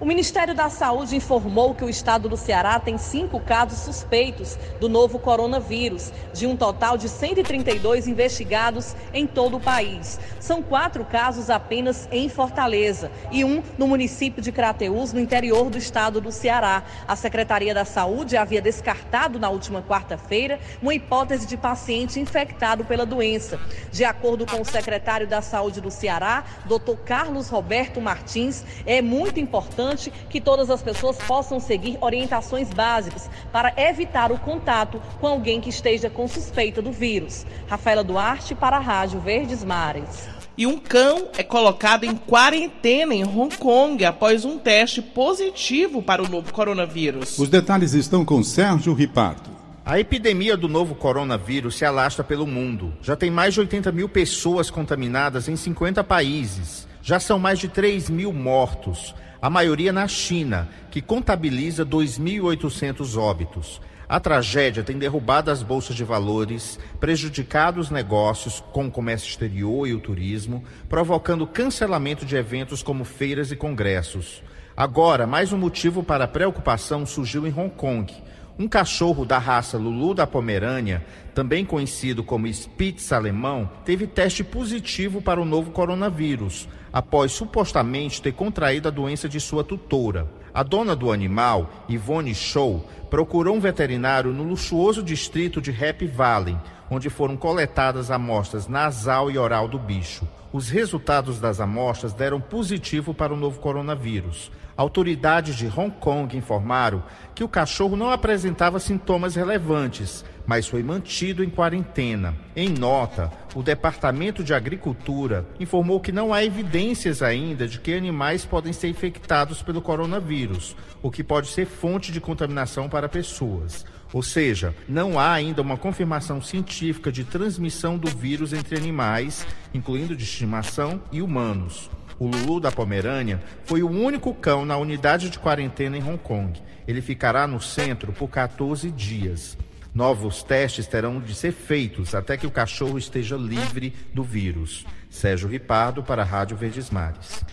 O 0.00 0.04
Ministério 0.04 0.54
da 0.54 0.68
Saúde 0.68 1.16
informou 1.16 1.74
que 1.74 1.84
o 1.84 1.88
estado 1.88 2.28
do 2.28 2.36
Ceará 2.36 2.78
tem 2.78 2.96
cinco 2.96 3.40
casos 3.40 3.80
suspeitos 3.80 4.56
do 4.78 4.88
novo 4.88 5.18
coronavírus, 5.18 6.12
de 6.32 6.46
um 6.46 6.56
total 6.56 6.96
de 6.96 7.08
132 7.08 8.06
investigados 8.06 8.94
em 9.12 9.26
todo 9.26 9.56
o 9.56 9.60
país. 9.60 10.20
São 10.38 10.62
quatro 10.62 11.04
casos 11.04 11.50
apenas 11.50 12.08
em 12.12 12.28
Fortaleza 12.28 13.10
e 13.32 13.44
um 13.44 13.60
no 13.76 13.88
município 13.88 14.40
de 14.40 14.52
Crateús, 14.52 15.12
no 15.12 15.18
interior 15.18 15.68
do 15.68 15.76
estado 15.76 16.20
do 16.20 16.30
Ceará. 16.30 16.84
A 17.08 17.16
Secretaria 17.16 17.74
da 17.74 17.84
Saúde 17.84 18.36
havia 18.36 18.62
descartado 18.62 19.36
na 19.36 19.50
última 19.50 19.82
quarta-feira 19.82 20.60
uma 20.80 20.94
hipótese 20.94 21.44
de 21.44 21.56
paciente 21.56 22.20
infectado 22.20 22.84
pela 22.84 23.04
doença. 23.04 23.58
De 23.90 24.04
acordo 24.04 24.46
com 24.46 24.60
o 24.60 24.64
secretário 24.64 25.26
da 25.26 25.42
Saúde 25.42 25.80
do 25.80 25.90
Ceará, 25.90 26.44
Dr. 26.66 26.96
Carlos 27.04 27.48
Roberto 27.48 28.00
Martins, 28.00 28.64
é 28.86 29.02
muito 29.02 29.40
importante 29.40 29.87
importante 29.88 30.12
que 30.28 30.40
todas 30.40 30.70
as 30.70 30.82
pessoas 30.82 31.16
possam 31.16 31.58
seguir 31.58 31.96
orientações 32.00 32.68
básicas 32.70 33.28
para 33.52 33.72
evitar 33.76 34.30
o 34.30 34.38
contato 34.38 35.00
com 35.20 35.26
alguém 35.26 35.60
que 35.60 35.70
esteja 35.70 36.10
com 36.10 36.28
suspeita 36.28 36.82
do 36.82 36.92
vírus. 36.92 37.46
Rafaela 37.68 38.04
Duarte 38.04 38.54
para 38.54 38.76
a 38.76 38.80
Rádio 38.80 39.20
Verdes 39.20 39.64
Mares. 39.64 40.28
E 40.56 40.66
um 40.66 40.76
cão 40.76 41.28
é 41.38 41.42
colocado 41.42 42.04
em 42.04 42.16
quarentena 42.16 43.14
em 43.14 43.24
Hong 43.24 43.56
Kong 43.56 44.04
após 44.04 44.44
um 44.44 44.58
teste 44.58 45.00
positivo 45.00 46.02
para 46.02 46.22
o 46.22 46.28
novo 46.28 46.52
coronavírus. 46.52 47.38
Os 47.38 47.48
detalhes 47.48 47.94
estão 47.94 48.24
com 48.24 48.42
Sérgio 48.42 48.92
Ripardo. 48.92 49.56
A 49.86 49.98
epidemia 49.98 50.56
do 50.56 50.68
novo 50.68 50.94
coronavírus 50.94 51.76
se 51.76 51.84
alastra 51.84 52.22
pelo 52.22 52.46
mundo. 52.46 52.92
Já 53.00 53.16
tem 53.16 53.30
mais 53.30 53.54
de 53.54 53.60
80 53.60 53.90
mil 53.92 54.08
pessoas 54.08 54.68
contaminadas 54.68 55.48
em 55.48 55.56
50 55.56 56.02
países. 56.04 56.86
Já 57.00 57.18
são 57.20 57.38
mais 57.38 57.58
de 57.58 57.68
3 57.68 58.10
mil 58.10 58.32
mortos 58.32 59.14
a 59.40 59.48
maioria 59.48 59.92
na 59.92 60.08
China, 60.08 60.68
que 60.90 61.00
contabiliza 61.00 61.86
2.800 61.86 63.16
óbitos. 63.16 63.80
A 64.08 64.18
tragédia 64.18 64.82
tem 64.82 64.98
derrubado 64.98 65.50
as 65.50 65.62
bolsas 65.62 65.94
de 65.94 66.02
valores, 66.02 66.78
prejudicado 66.98 67.78
os 67.78 67.90
negócios 67.90 68.64
com 68.72 68.86
o 68.86 68.90
comércio 68.90 69.28
exterior 69.28 69.86
e 69.86 69.92
o 69.92 70.00
turismo, 70.00 70.64
provocando 70.88 71.46
cancelamento 71.46 72.24
de 72.24 72.34
eventos 72.34 72.82
como 72.82 73.04
feiras 73.04 73.52
e 73.52 73.56
congressos. 73.56 74.42
Agora, 74.74 75.26
mais 75.26 75.52
um 75.52 75.58
motivo 75.58 76.02
para 76.02 76.26
preocupação 76.26 77.04
surgiu 77.04 77.46
em 77.46 77.52
Hong 77.52 77.70
Kong. 77.70 78.14
Um 78.60 78.66
cachorro 78.66 79.24
da 79.24 79.38
raça 79.38 79.78
Lulu 79.78 80.12
da 80.12 80.26
Pomerânia, 80.26 81.06
também 81.32 81.64
conhecido 81.64 82.24
como 82.24 82.48
Spitz 82.48 83.12
alemão, 83.12 83.70
teve 83.84 84.04
teste 84.04 84.42
positivo 84.42 85.22
para 85.22 85.40
o 85.40 85.44
novo 85.44 85.70
coronavírus, 85.70 86.68
após 86.92 87.30
supostamente 87.30 88.20
ter 88.20 88.32
contraído 88.32 88.88
a 88.88 88.90
doença 88.90 89.28
de 89.28 89.38
sua 89.38 89.62
tutora. 89.62 90.26
A 90.52 90.64
dona 90.64 90.96
do 90.96 91.12
animal, 91.12 91.70
Ivone 91.88 92.34
Show, 92.34 92.84
procurou 93.08 93.54
um 93.54 93.60
veterinário 93.60 94.32
no 94.32 94.42
luxuoso 94.42 95.04
distrito 95.04 95.60
de 95.60 95.70
Happy 95.70 96.08
Valley, 96.08 96.58
onde 96.90 97.08
foram 97.08 97.36
coletadas 97.36 98.10
amostras 98.10 98.66
nasal 98.66 99.30
e 99.30 99.38
oral 99.38 99.68
do 99.68 99.78
bicho. 99.78 100.26
Os 100.52 100.68
resultados 100.68 101.38
das 101.38 101.60
amostras 101.60 102.12
deram 102.12 102.40
positivo 102.40 103.14
para 103.14 103.32
o 103.32 103.36
novo 103.36 103.60
coronavírus. 103.60 104.50
Autoridades 104.78 105.56
de 105.56 105.66
Hong 105.66 105.90
Kong 105.98 106.36
informaram 106.36 107.02
que 107.34 107.42
o 107.42 107.48
cachorro 107.48 107.96
não 107.96 108.12
apresentava 108.12 108.78
sintomas 108.78 109.34
relevantes, 109.34 110.24
mas 110.46 110.68
foi 110.68 110.84
mantido 110.84 111.42
em 111.42 111.50
quarentena. 111.50 112.36
Em 112.54 112.68
nota, 112.68 113.28
o 113.56 113.62
Departamento 113.62 114.44
de 114.44 114.54
Agricultura 114.54 115.44
informou 115.58 115.98
que 115.98 116.12
não 116.12 116.32
há 116.32 116.44
evidências 116.44 117.22
ainda 117.22 117.66
de 117.66 117.80
que 117.80 117.92
animais 117.92 118.44
podem 118.44 118.72
ser 118.72 118.86
infectados 118.86 119.62
pelo 119.62 119.82
coronavírus, 119.82 120.76
o 121.02 121.10
que 121.10 121.24
pode 121.24 121.48
ser 121.48 121.66
fonte 121.66 122.12
de 122.12 122.20
contaminação 122.20 122.88
para 122.88 123.08
pessoas. 123.08 123.84
Ou 124.12 124.22
seja, 124.22 124.72
não 124.88 125.18
há 125.18 125.32
ainda 125.32 125.60
uma 125.60 125.76
confirmação 125.76 126.40
científica 126.40 127.10
de 127.10 127.24
transmissão 127.24 127.98
do 127.98 128.08
vírus 128.08 128.52
entre 128.52 128.76
animais, 128.76 129.44
incluindo 129.74 130.14
de 130.14 130.22
estimação, 130.22 131.02
e 131.10 131.20
humanos. 131.20 131.90
O 132.18 132.26
Lulu 132.26 132.58
da 132.58 132.72
Pomerânia 132.72 133.40
foi 133.64 133.82
o 133.82 133.88
único 133.88 134.34
cão 134.34 134.64
na 134.64 134.76
unidade 134.76 135.30
de 135.30 135.38
quarentena 135.38 135.96
em 135.96 136.02
Hong 136.02 136.18
Kong. 136.18 136.60
Ele 136.86 137.00
ficará 137.00 137.46
no 137.46 137.60
centro 137.60 138.12
por 138.12 138.28
14 138.28 138.90
dias. 138.90 139.56
Novos 139.94 140.42
testes 140.42 140.86
terão 140.86 141.20
de 141.20 141.34
ser 141.34 141.52
feitos 141.52 142.14
até 142.14 142.36
que 142.36 142.46
o 142.46 142.50
cachorro 142.50 142.98
esteja 142.98 143.36
livre 143.36 143.94
do 144.12 144.22
vírus. 144.22 144.84
Sérgio 145.08 145.48
Ripardo 145.48 146.02
para 146.02 146.22
a 146.22 146.24
Rádio 146.24 146.56
Verdes 146.56 146.90
Mares. 146.90 147.44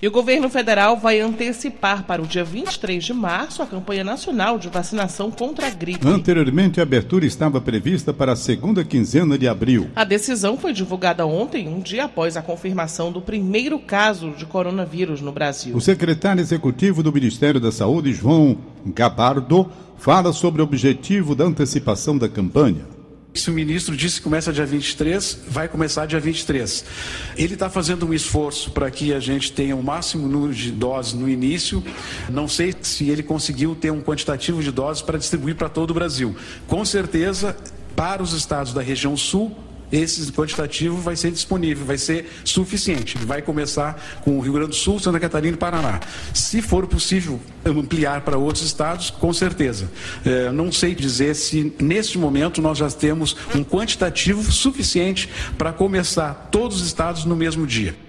E 0.00 0.06
o 0.06 0.10
governo 0.10 0.50
federal 0.50 0.98
vai 0.98 1.20
antecipar 1.20 2.04
para 2.04 2.20
o 2.20 2.26
dia 2.26 2.44
23 2.44 3.02
de 3.02 3.14
março 3.14 3.62
a 3.62 3.66
campanha 3.66 4.04
nacional 4.04 4.58
de 4.58 4.68
vacinação 4.68 5.30
contra 5.30 5.68
a 5.68 5.70
gripe. 5.70 6.06
Anteriormente, 6.06 6.80
a 6.80 6.82
abertura 6.82 7.24
estava 7.24 7.62
prevista 7.62 8.12
para 8.12 8.32
a 8.32 8.36
segunda 8.36 8.84
quinzena 8.84 9.38
de 9.38 9.48
abril. 9.48 9.88
A 9.96 10.04
decisão 10.04 10.58
foi 10.58 10.74
divulgada 10.74 11.24
ontem, 11.24 11.66
um 11.66 11.80
dia 11.80 12.04
após 12.04 12.36
a 12.36 12.42
confirmação 12.42 13.10
do 13.10 13.22
primeiro 13.22 13.78
caso 13.78 14.32
de 14.32 14.44
coronavírus 14.44 15.22
no 15.22 15.32
Brasil. 15.32 15.74
O 15.74 15.80
secretário 15.80 16.42
executivo 16.42 17.02
do 17.02 17.10
Ministério 17.10 17.58
da 17.58 17.72
Saúde, 17.72 18.12
João 18.12 18.58
Gabardo, 18.84 19.66
fala 19.96 20.30
sobre 20.34 20.60
o 20.60 20.64
objetivo 20.64 21.34
da 21.34 21.44
antecipação 21.44 22.18
da 22.18 22.28
campanha. 22.28 22.95
Se 23.36 23.50
o 23.50 23.52
ministro 23.52 23.94
disse 23.94 24.16
que 24.16 24.22
começa 24.22 24.52
dia 24.52 24.64
23, 24.64 25.40
vai 25.48 25.68
começar 25.68 26.06
dia 26.06 26.18
23. 26.18 26.84
Ele 27.36 27.54
está 27.54 27.68
fazendo 27.68 28.06
um 28.06 28.14
esforço 28.14 28.70
para 28.70 28.90
que 28.90 29.12
a 29.12 29.20
gente 29.20 29.52
tenha 29.52 29.76
o 29.76 29.82
máximo 29.82 30.26
número 30.26 30.54
de 30.54 30.70
doses 30.72 31.12
no 31.12 31.28
início. 31.28 31.84
Não 32.30 32.48
sei 32.48 32.74
se 32.80 33.10
ele 33.10 33.22
conseguiu 33.22 33.74
ter 33.74 33.90
um 33.90 34.00
quantitativo 34.00 34.62
de 34.62 34.72
doses 34.72 35.02
para 35.02 35.18
distribuir 35.18 35.54
para 35.54 35.68
todo 35.68 35.90
o 35.90 35.94
Brasil. 35.94 36.34
Com 36.66 36.84
certeza, 36.84 37.56
para 37.94 38.22
os 38.22 38.32
estados 38.32 38.72
da 38.72 38.80
região 38.80 39.16
sul, 39.16 39.54
esse 39.90 40.30
quantitativo 40.32 40.96
vai 40.96 41.16
ser 41.16 41.30
disponível, 41.30 41.84
vai 41.84 41.98
ser 41.98 42.28
suficiente. 42.44 43.16
Vai 43.18 43.42
começar 43.42 44.20
com 44.22 44.38
o 44.38 44.40
Rio 44.40 44.52
Grande 44.52 44.70
do 44.70 44.74
Sul, 44.74 44.98
Santa 44.98 45.20
Catarina 45.20 45.54
e 45.54 45.58
Paraná. 45.58 46.00
Se 46.34 46.60
for 46.60 46.86
possível 46.86 47.40
ampliar 47.64 48.22
para 48.22 48.36
outros 48.36 48.64
estados, 48.64 49.10
com 49.10 49.32
certeza. 49.32 49.90
É, 50.24 50.50
não 50.50 50.72
sei 50.72 50.94
dizer 50.94 51.34
se 51.34 51.74
neste 51.80 52.18
momento 52.18 52.60
nós 52.60 52.78
já 52.78 52.90
temos 52.90 53.36
um 53.54 53.62
quantitativo 53.62 54.50
suficiente 54.50 55.28
para 55.56 55.72
começar 55.72 56.48
todos 56.50 56.80
os 56.80 56.86
estados 56.86 57.24
no 57.24 57.36
mesmo 57.36 57.66
dia. 57.66 58.05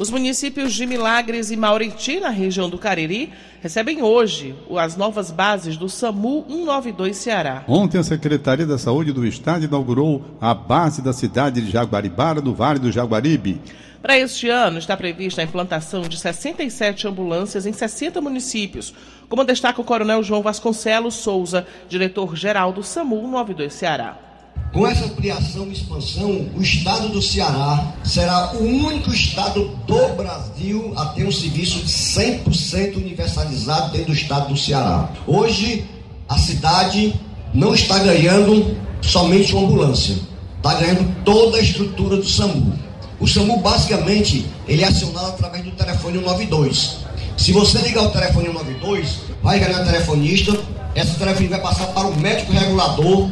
Os 0.00 0.08
municípios 0.08 0.72
de 0.72 0.86
Milagres 0.86 1.50
e 1.50 1.56
Mauriti, 1.58 2.20
na 2.20 2.30
região 2.30 2.70
do 2.70 2.78
Cariri, 2.78 3.34
recebem 3.60 4.02
hoje 4.02 4.54
as 4.78 4.96
novas 4.96 5.30
bases 5.30 5.76
do 5.76 5.90
SAMU 5.90 6.46
192 6.48 7.18
Ceará. 7.18 7.64
Ontem, 7.68 7.98
a 7.98 8.02
Secretaria 8.02 8.64
da 8.64 8.78
Saúde 8.78 9.12
do 9.12 9.26
Estado 9.26 9.66
inaugurou 9.66 10.24
a 10.40 10.54
base 10.54 11.02
da 11.02 11.12
cidade 11.12 11.60
de 11.60 11.70
Jaguaribara, 11.70 12.40
do 12.40 12.54
Vale 12.54 12.78
do 12.78 12.90
Jaguaribe. 12.90 13.60
Para 14.00 14.18
este 14.18 14.48
ano, 14.48 14.78
está 14.78 14.96
prevista 14.96 15.42
a 15.42 15.44
implantação 15.44 16.00
de 16.00 16.18
67 16.18 17.06
ambulâncias 17.06 17.66
em 17.66 17.72
60 17.74 18.22
municípios, 18.22 18.94
como 19.28 19.44
destaca 19.44 19.82
o 19.82 19.84
Coronel 19.84 20.22
João 20.22 20.40
Vasconcelos 20.40 21.16
Souza, 21.16 21.66
diretor-geral 21.90 22.72
do 22.72 22.82
SAMU 22.82 23.16
192 23.16 23.74
Ceará. 23.74 24.29
Com 24.72 24.86
essa 24.86 25.04
ampliação 25.04 25.66
e 25.66 25.72
expansão, 25.72 26.46
o 26.56 26.62
estado 26.62 27.08
do 27.08 27.20
Ceará 27.20 27.92
será 28.04 28.52
o 28.52 28.62
único 28.62 29.12
estado 29.12 29.76
do 29.84 30.08
Brasil 30.14 30.92
a 30.96 31.06
ter 31.06 31.24
um 31.24 31.32
serviço 31.32 31.80
de 31.80 31.90
100% 31.90 32.96
universalizado 32.96 33.90
dentro 33.90 34.12
do 34.12 34.16
estado 34.16 34.48
do 34.48 34.56
Ceará. 34.56 35.10
Hoje, 35.26 35.84
a 36.28 36.38
cidade 36.38 37.12
não 37.52 37.74
está 37.74 37.98
ganhando 37.98 38.76
somente 39.02 39.52
uma 39.52 39.66
ambulância, 39.66 40.16
está 40.58 40.74
ganhando 40.74 41.16
toda 41.24 41.58
a 41.58 41.60
estrutura 41.60 42.16
do 42.16 42.28
SAMU. 42.28 42.72
O 43.18 43.26
SAMU, 43.26 43.58
basicamente, 43.58 44.46
ele 44.68 44.84
é 44.84 44.86
acionado 44.86 45.30
através 45.30 45.64
do 45.64 45.72
telefone 45.72 46.18
192. 46.18 46.98
Se 47.36 47.50
você 47.50 47.78
ligar 47.78 48.04
o 48.04 48.10
telefone 48.10 48.46
192, 48.46 49.16
vai 49.42 49.58
ganhar 49.58 49.84
telefonista, 49.84 50.56
esse 50.94 51.16
telefone 51.16 51.48
vai 51.48 51.60
passar 51.60 51.86
para 51.88 52.06
o 52.06 52.16
médico 52.20 52.52
regulador 52.52 53.28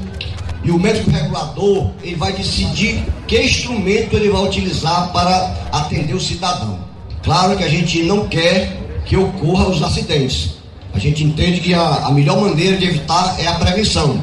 e 0.64 0.70
o 0.70 0.78
médico 0.78 1.10
regulador 1.10 1.90
ele 2.02 2.16
vai 2.16 2.32
decidir 2.32 3.04
que 3.26 3.38
instrumento 3.40 4.16
ele 4.16 4.30
vai 4.30 4.44
utilizar 4.44 5.12
para 5.12 5.68
atender 5.72 6.14
o 6.14 6.20
cidadão. 6.20 6.78
Claro 7.22 7.56
que 7.56 7.64
a 7.64 7.68
gente 7.68 8.02
não 8.02 8.28
quer 8.28 8.76
que 9.04 9.16
ocorra 9.16 9.68
os 9.68 9.82
acidentes. 9.82 10.58
A 10.92 10.98
gente 10.98 11.24
entende 11.24 11.60
que 11.60 11.72
a, 11.74 12.06
a 12.06 12.10
melhor 12.10 12.40
maneira 12.40 12.76
de 12.76 12.86
evitar 12.86 13.36
é 13.38 13.46
a 13.46 13.54
prevenção. 13.54 14.20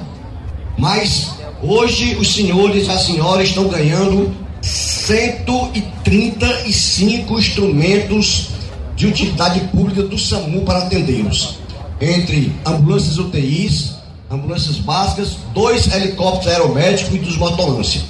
Mas 0.77 1.31
hoje 1.61 2.15
os 2.15 2.33
senhores 2.33 2.87
e 2.87 2.89
as 2.89 3.03
senhoras 3.03 3.49
estão 3.49 3.67
ganhando 3.67 4.33
135 4.61 7.39
instrumentos 7.39 8.49
de 8.95 9.07
utilidade 9.07 9.59
pública 9.67 10.03
do 10.03 10.17
SAMU 10.17 10.61
para 10.61 10.79
atendê-los. 10.79 11.59
Entre 12.01 12.51
ambulâncias 12.65 13.17
UTIs, 13.17 13.94
ambulâncias 14.35 14.77
básicas, 14.77 15.35
dois 15.53 15.91
helicópteros 15.93 16.47
aeromédicos 16.47 17.13
e 17.13 17.19
dos 17.19 17.37
motoambulância. 17.37 18.01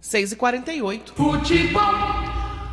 6 0.00 0.32
e 0.32 0.36
48 0.36 1.12
Futebol. 1.14 1.82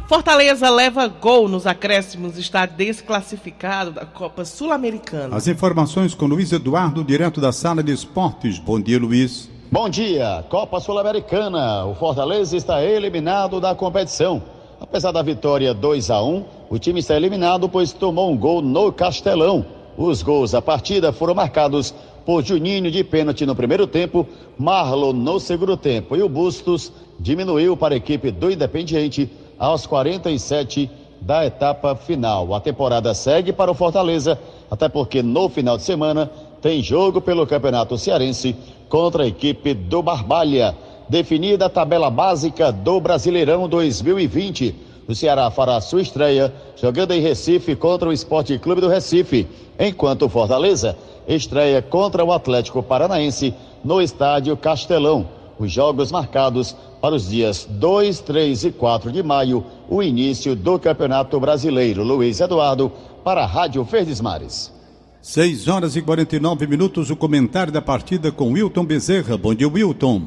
Fortaleza 0.08 0.70
leva 0.70 1.08
gol 1.08 1.48
nos 1.48 1.66
acréscimos, 1.66 2.38
está 2.38 2.66
desclassificado 2.66 3.92
da 3.92 4.06
Copa 4.06 4.46
Sul-Americana. 4.46 5.36
As 5.36 5.48
informações 5.48 6.14
com 6.14 6.26
Luiz 6.26 6.52
Eduardo, 6.52 7.04
direto 7.04 7.42
da 7.42 7.52
sala 7.52 7.82
de 7.82 7.92
esportes. 7.92 8.60
Bom 8.60 8.80
dia, 8.80 9.00
Luiz. 9.00 9.50
Bom 9.72 9.90
dia. 9.90 10.46
Copa 10.50 10.80
Sul-Americana. 10.80 11.86
O 11.86 11.96
Fortaleza 11.96 12.56
está 12.56 12.84
eliminado 12.84 13.60
da 13.60 13.74
competição. 13.74 14.44
Apesar 14.80 15.12
da 15.12 15.24
vitória 15.24 15.74
2 15.74 16.12
a 16.12 16.22
1, 16.22 16.46
o 16.70 16.78
time 16.78 17.00
está 17.00 17.16
eliminado 17.16 17.68
pois 17.68 17.92
tomou 17.94 18.32
um 18.32 18.38
gol 18.38 18.62
no 18.62 18.92
Castelão. 18.92 19.66
Os 19.98 20.22
gols 20.22 20.52
da 20.52 20.62
partida 20.62 21.12
foram 21.14 21.34
marcados 21.34 21.94
por 22.26 22.44
Juninho 22.44 22.90
de 22.90 23.04
pênalti 23.04 23.46
no 23.46 23.56
primeiro 23.56 23.86
tempo, 23.86 24.28
Marlon 24.58 25.14
no 25.14 25.40
segundo 25.40 25.76
tempo 25.76 26.16
e 26.16 26.22
o 26.22 26.30
Bustos 26.30 26.92
diminuiu 27.20 27.76
para 27.76 27.94
a 27.94 27.98
equipe 27.98 28.32
do 28.32 28.52
Independiente 28.52 29.30
aos 29.58 29.86
47 29.86 30.90
da 31.22 31.46
etapa 31.46 31.96
final. 31.96 32.54
A 32.54 32.60
temporada 32.60 33.14
segue 33.14 33.54
para 33.54 33.72
o 33.72 33.76
Fortaleza, 33.76 34.40
até 34.70 34.90
porque 34.90 35.22
no 35.22 35.50
final 35.50 35.78
de 35.78 35.84
semana 35.84 36.30
tem 36.62 36.82
jogo 36.82 37.22
pelo 37.22 37.48
Campeonato 37.48 37.98
Cearense 37.98 38.56
contra 38.90 39.24
a 39.24 39.28
equipe 39.28 39.74
do 39.74 40.02
Barbalha. 40.02 40.76
Definida 41.10 41.66
a 41.66 41.70
tabela 41.70 42.10
básica 42.10 42.72
do 42.72 43.00
Brasileirão 43.00 43.68
2020. 43.68 44.76
O 45.08 45.14
Ceará 45.14 45.52
fará 45.52 45.82
sua 45.82 46.02
estreia 46.02 46.54
jogando 46.78 47.12
em 47.12 47.22
Recife 47.22 47.76
contra 47.76 48.08
o 48.08 48.14
Esporte 48.14 48.58
Clube 48.58 48.80
do 48.80 48.88
Recife, 48.88 49.46
enquanto 49.78 50.26
o 50.26 50.30
Fortaleza 50.30 50.96
estreia 51.28 51.82
contra 51.82 52.24
o 52.24 52.32
Atlético 52.32 52.82
Paranaense 52.84 53.54
no 53.84 54.02
estádio 54.02 54.56
Castelão. 54.58 55.30
Os 55.58 55.72
jogos 55.72 56.12
marcados 56.12 56.76
para 57.00 57.16
os 57.16 57.30
dias 57.30 57.68
2, 57.70 58.20
3 58.22 58.66
e 58.66 58.72
4 58.72 59.12
de 59.12 59.22
maio, 59.22 59.64
o 59.90 60.02
início 60.02 60.56
do 60.56 60.80
Campeonato 60.80 61.40
Brasileiro. 61.40 62.04
Luiz 62.04 62.40
Eduardo, 62.40 62.92
para 63.24 63.44
a 63.44 63.46
Rádio 63.46 63.84
Verdes 63.84 64.20
Mares. 64.20 64.74
6 65.22 65.68
horas 65.68 65.96
e 65.96 66.02
49 66.02 66.68
minutos, 66.68 67.10
o 67.10 67.16
comentário 67.16 67.72
da 67.72 67.82
partida 67.82 68.32
com 68.32 68.52
Wilton 68.52 68.84
Bezerra. 68.84 69.38
Bom 69.38 69.54
dia, 69.54 69.70
Wilton. 69.70 70.24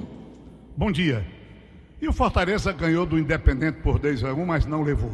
Bom 0.76 0.90
dia. 0.90 1.26
E 2.00 2.08
o 2.08 2.12
Fortaleza 2.12 2.72
ganhou 2.72 3.04
do 3.04 3.18
Independente 3.18 3.78
por 3.82 3.98
2 3.98 4.24
a 4.24 4.32
1, 4.32 4.46
mas 4.46 4.64
não 4.64 4.82
levou. 4.82 5.12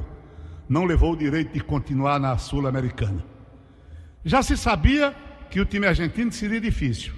Não 0.69 0.85
levou 0.85 1.13
o 1.13 1.17
direito 1.17 1.53
de 1.53 1.61
continuar 1.61 2.21
na 2.21 2.37
Sul-Americana. 2.39 3.25
Já 4.25 4.43
se 4.43 4.57
sabia 4.57 5.15
que 5.53 5.61
o 5.61 5.67
time 5.67 5.87
argentino 5.87 6.33
seria 6.33 6.59
difícil, 6.59 7.13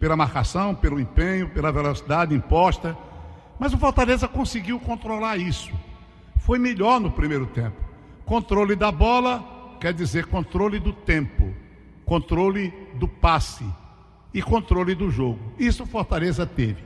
pela 0.00 0.16
marcação, 0.16 0.74
pelo 0.74 0.98
empenho, 0.98 1.48
pela 1.50 1.70
velocidade 1.70 2.34
imposta, 2.34 2.98
mas 3.60 3.72
o 3.72 3.78
Fortaleza 3.78 4.26
conseguiu 4.26 4.80
controlar 4.80 5.36
isso. 5.36 5.72
Foi 6.40 6.58
melhor 6.58 7.00
no 7.00 7.12
primeiro 7.12 7.46
tempo. 7.46 7.76
Controle 8.24 8.74
da 8.74 8.90
bola 8.90 9.76
quer 9.80 9.94
dizer 9.94 10.26
controle 10.26 10.80
do 10.80 10.92
tempo, 10.92 11.54
controle 12.04 12.74
do 12.96 13.06
passe 13.06 13.64
e 14.34 14.42
controle 14.42 14.96
do 14.96 15.08
jogo. 15.08 15.38
Isso 15.56 15.84
o 15.84 15.86
Fortaleza 15.86 16.44
teve. 16.44 16.82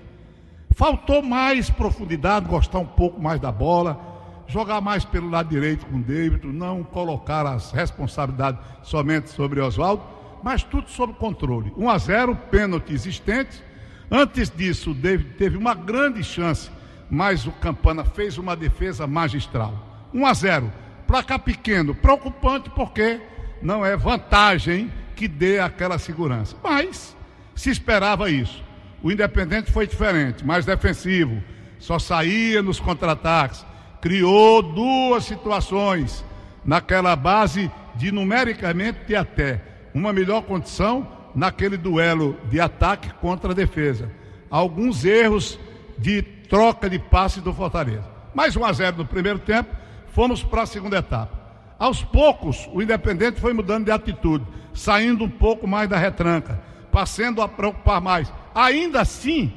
Faltou 0.73 1.23
mais 1.23 1.71
profundidade, 1.71 2.47
gostar 2.47 2.79
um 2.79 2.87
pouco 2.87 3.19
mais 3.19 3.41
da 3.41 3.51
bola, 3.51 3.99
jogar 4.47 4.83
mais 4.83 5.03
pelo 5.03 5.31
lado 5.31 5.49
direito 5.49 5.87
com 5.87 5.97
o 5.97 6.03
David, 6.03 6.47
não 6.47 6.85
colocar 6.85 7.47
as 7.47 7.73
responsabilidades 7.73 8.61
somente 8.83 9.31
sobre 9.31 9.63
Oswaldo, 9.63 10.20
mas 10.43 10.63
tudo 10.63 10.89
sob 10.91 11.13
controle. 11.15 11.73
1 11.77 11.89
a 11.89 11.99
0, 11.99 12.37
pênalti 12.51 12.93
existente. 12.93 13.63
Antes 14.11 14.51
disso, 14.51 14.91
o 14.91 14.95
David 14.95 15.35
teve 15.35 15.57
uma 15.57 15.75
grande 15.75 16.23
chance, 16.25 16.71
mas 17.11 17.47
o 17.47 17.53
Campana 17.53 18.05
fez 18.05 18.39
uma 18.39 18.57
defesa 18.57 19.07
magistral. 19.07 20.09
1 20.13 20.27
a 20.27 20.35
0, 20.35 20.73
placar 21.07 21.39
pequeno, 21.39 21.95
preocupante 21.95 22.71
porque 22.71 23.21
não 23.63 23.85
é 23.85 23.97
vantagem 23.97 24.91
que 25.15 25.29
dê 25.29 25.61
aquela 25.61 25.99
segurança. 25.99 26.57
Mas 26.63 27.17
se 27.55 27.71
esperava 27.71 28.31
isso. 28.31 28.63
O 29.03 29.11
Independente 29.11 29.71
foi 29.71 29.87
diferente, 29.87 30.45
mais 30.45 30.67
defensivo, 30.67 31.43
só 31.79 31.99
saía 31.99 32.63
nos 32.63 32.79
contra-ataques, 32.79 33.65
criou 34.01 34.63
duas 34.63 35.25
situações 35.25 36.25
naquela 36.65 37.17
base 37.17 37.71
de 37.97 38.13
numericamente 38.13 39.15
até 39.15 39.70
uma 39.95 40.13
melhor 40.13 40.43
condição 40.43 41.07
naquele 41.35 41.77
duelo 41.77 42.37
de 42.49 42.61
ataque 42.61 43.13
contra 43.15 43.53
a 43.53 43.55
defesa. 43.55 44.11
Alguns 44.51 45.05
erros 45.05 45.59
de 45.97 46.23
troca 46.23 46.91
de 46.91 46.99
passe 46.99 47.41
do 47.41 47.53
Fortaleza. 47.53 48.09
Mais 48.35 48.57
1 48.57 48.65
a 48.65 48.73
0 48.73 48.97
no 48.99 49.07
primeiro 49.07 49.39
tempo, 49.39 49.75
fomos 50.13 50.43
para 50.43 50.63
a 50.63 50.67
segunda 50.67 50.99
etapa. 50.99 51.39
Aos 51.79 52.03
poucos, 52.03 52.69
o 52.73 52.83
Independente 52.83 53.41
foi 53.41 53.53
mudando 53.53 53.87
de 53.87 53.91
atitude, 53.91 54.45
saindo 54.75 55.25
um 55.25 55.31
pouco 55.31 55.67
mais 55.67 55.89
da 55.89 55.97
retranca, 55.97 56.61
passando 56.93 57.41
a 57.41 57.49
preocupar 57.49 58.01
mais. 58.01 58.33
Ainda 58.55 59.01
assim, 59.01 59.53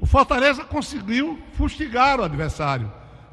o 0.00 0.06
Fortaleza 0.06 0.64
conseguiu 0.64 1.38
fustigar 1.52 2.18
o 2.18 2.24
adversário. 2.24 2.90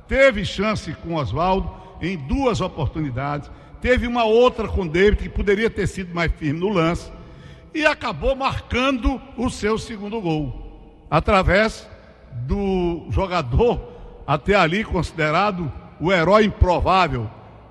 Teve 0.08 0.46
chance 0.46 0.94
com 0.94 1.16
Oswaldo 1.16 1.72
em 2.02 2.18
duas 2.18 2.62
oportunidades, 2.62 3.50
teve 3.86 4.08
uma 4.08 4.24
outra 4.24 4.68
com 4.68 4.88
David 4.88 5.22
que 5.22 5.30
poderia 5.30 5.70
ter 5.70 5.86
sido 5.86 6.12
mais 6.12 6.32
firme 6.32 6.60
no 6.60 6.70
lance 6.70 7.12
e 7.72 7.86
acabou 7.86 8.36
marcando 8.36 9.22
o 9.38 9.48
seu 9.48 9.78
segundo 9.78 10.20
gol 10.20 11.06
através 11.08 11.88
do 12.48 13.06
jogador 13.12 13.80
até 14.26 14.56
ali 14.56 14.84
considerado 14.84 15.72
o 16.02 16.12
herói 16.12 16.46
improvável, 16.46 17.30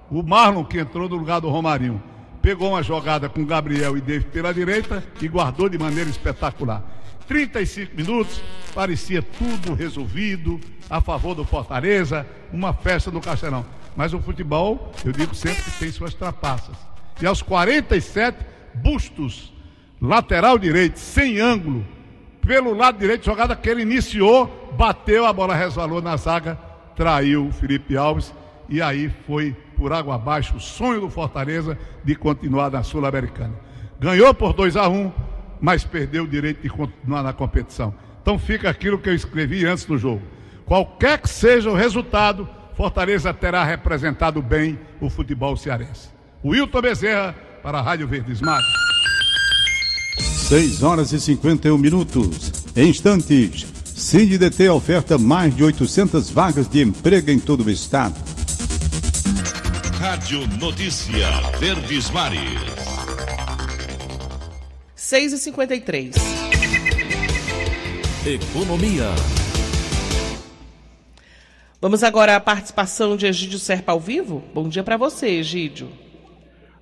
o 0.08 0.22
Marlon 0.22 0.64
que 0.64 0.78
entrou 0.78 1.08
no 1.08 1.16
lugar 1.16 1.40
do 1.40 1.48
Romarinho. 1.48 2.00
Pegou 2.40 2.68
uma 2.68 2.82
jogada 2.84 3.28
com 3.28 3.44
Gabriel 3.44 3.96
e 3.96 4.00
David 4.00 4.30
pela 4.30 4.54
direita 4.54 5.02
e 5.20 5.26
guardou 5.26 5.68
de 5.68 5.78
maneira 5.78 6.08
espetacular. 6.08 6.80
35 7.26 7.96
minutos, 7.96 8.40
parecia 8.72 9.20
tudo 9.20 9.74
resolvido, 9.74 10.60
a 10.88 11.00
favor 11.00 11.34
do 11.34 11.44
Fortaleza, 11.44 12.24
uma 12.52 12.72
festa 12.72 13.10
no 13.10 13.20
Castelão. 13.20 13.66
Mas 13.96 14.12
o 14.12 14.20
futebol, 14.20 14.92
eu 15.04 15.12
digo 15.12 15.34
sempre 15.34 15.62
que 15.62 15.78
tem 15.78 15.92
suas 15.92 16.14
trapaças. 16.14 16.76
E 17.20 17.26
aos 17.26 17.42
47, 17.42 18.54
Bustos, 18.74 19.52
lateral 20.00 20.58
direito, 20.58 20.98
sem 20.98 21.38
ângulo, 21.38 21.86
pelo 22.44 22.74
lado 22.74 22.98
direito, 22.98 23.24
jogada 23.24 23.54
que 23.54 23.68
ele 23.68 23.82
iniciou, 23.82 24.72
bateu, 24.76 25.24
a 25.24 25.32
bola 25.32 25.54
resvalou 25.54 26.02
na 26.02 26.16
zaga, 26.16 26.58
traiu 26.96 27.46
o 27.46 27.52
Felipe 27.52 27.96
Alves 27.96 28.34
e 28.68 28.82
aí 28.82 29.10
foi 29.26 29.56
por 29.76 29.92
água 29.92 30.16
abaixo 30.16 30.56
o 30.56 30.60
sonho 30.60 31.00
do 31.00 31.10
Fortaleza 31.10 31.78
de 32.04 32.14
continuar 32.14 32.70
na 32.70 32.82
Sul-Americana. 32.82 33.54
Ganhou 33.98 34.34
por 34.34 34.52
2 34.52 34.76
a 34.76 34.88
1 34.88 34.92
um, 34.92 35.12
mas 35.60 35.84
perdeu 35.84 36.24
o 36.24 36.28
direito 36.28 36.62
de 36.62 36.68
continuar 36.68 37.22
na 37.22 37.32
competição. 37.32 37.94
Então 38.20 38.38
fica 38.38 38.68
aquilo 38.68 38.98
que 38.98 39.08
eu 39.08 39.14
escrevi 39.14 39.64
antes 39.64 39.84
do 39.84 39.96
jogo. 39.96 40.22
Qualquer 40.66 41.18
que 41.18 41.28
seja 41.28 41.70
o 41.70 41.74
resultado, 41.74 42.48
Fortaleza 42.76 43.32
terá 43.32 43.64
representado 43.64 44.42
bem 44.42 44.78
o 45.00 45.08
futebol 45.08 45.56
cearense. 45.56 46.08
Wilton 46.44 46.82
Bezerra 46.82 47.34
para 47.62 47.78
a 47.78 47.82
Rádio 47.82 48.06
Verdes 48.08 48.40
Mares. 48.40 48.66
6 50.48 50.82
horas 50.82 51.12
e 51.12 51.20
51 51.20 51.78
minutos. 51.78 52.52
Em 52.76 52.88
instantes, 52.88 53.66
CineDT 53.84 54.68
oferta 54.68 55.16
mais 55.16 55.54
de 55.54 55.64
800 55.64 56.30
vagas 56.30 56.68
de 56.68 56.82
emprego 56.82 57.30
em 57.30 57.38
todo 57.38 57.64
o 57.64 57.70
estado. 57.70 58.14
Rádio 59.98 60.46
Notícia 60.58 61.28
Verdes 61.58 62.10
Mares. 62.10 62.40
6 64.94 65.32
e 65.32 65.38
53 65.38 66.14
Economia. 68.26 69.10
Vamos 71.84 72.02
agora 72.02 72.34
à 72.34 72.40
participação 72.40 73.14
de 73.14 73.26
Egídio 73.26 73.58
Serpa 73.58 73.92
ao 73.92 74.00
vivo. 74.00 74.42
Bom 74.54 74.70
dia 74.70 74.82
para 74.82 74.96
você, 74.96 75.26
Egídio. 75.26 75.86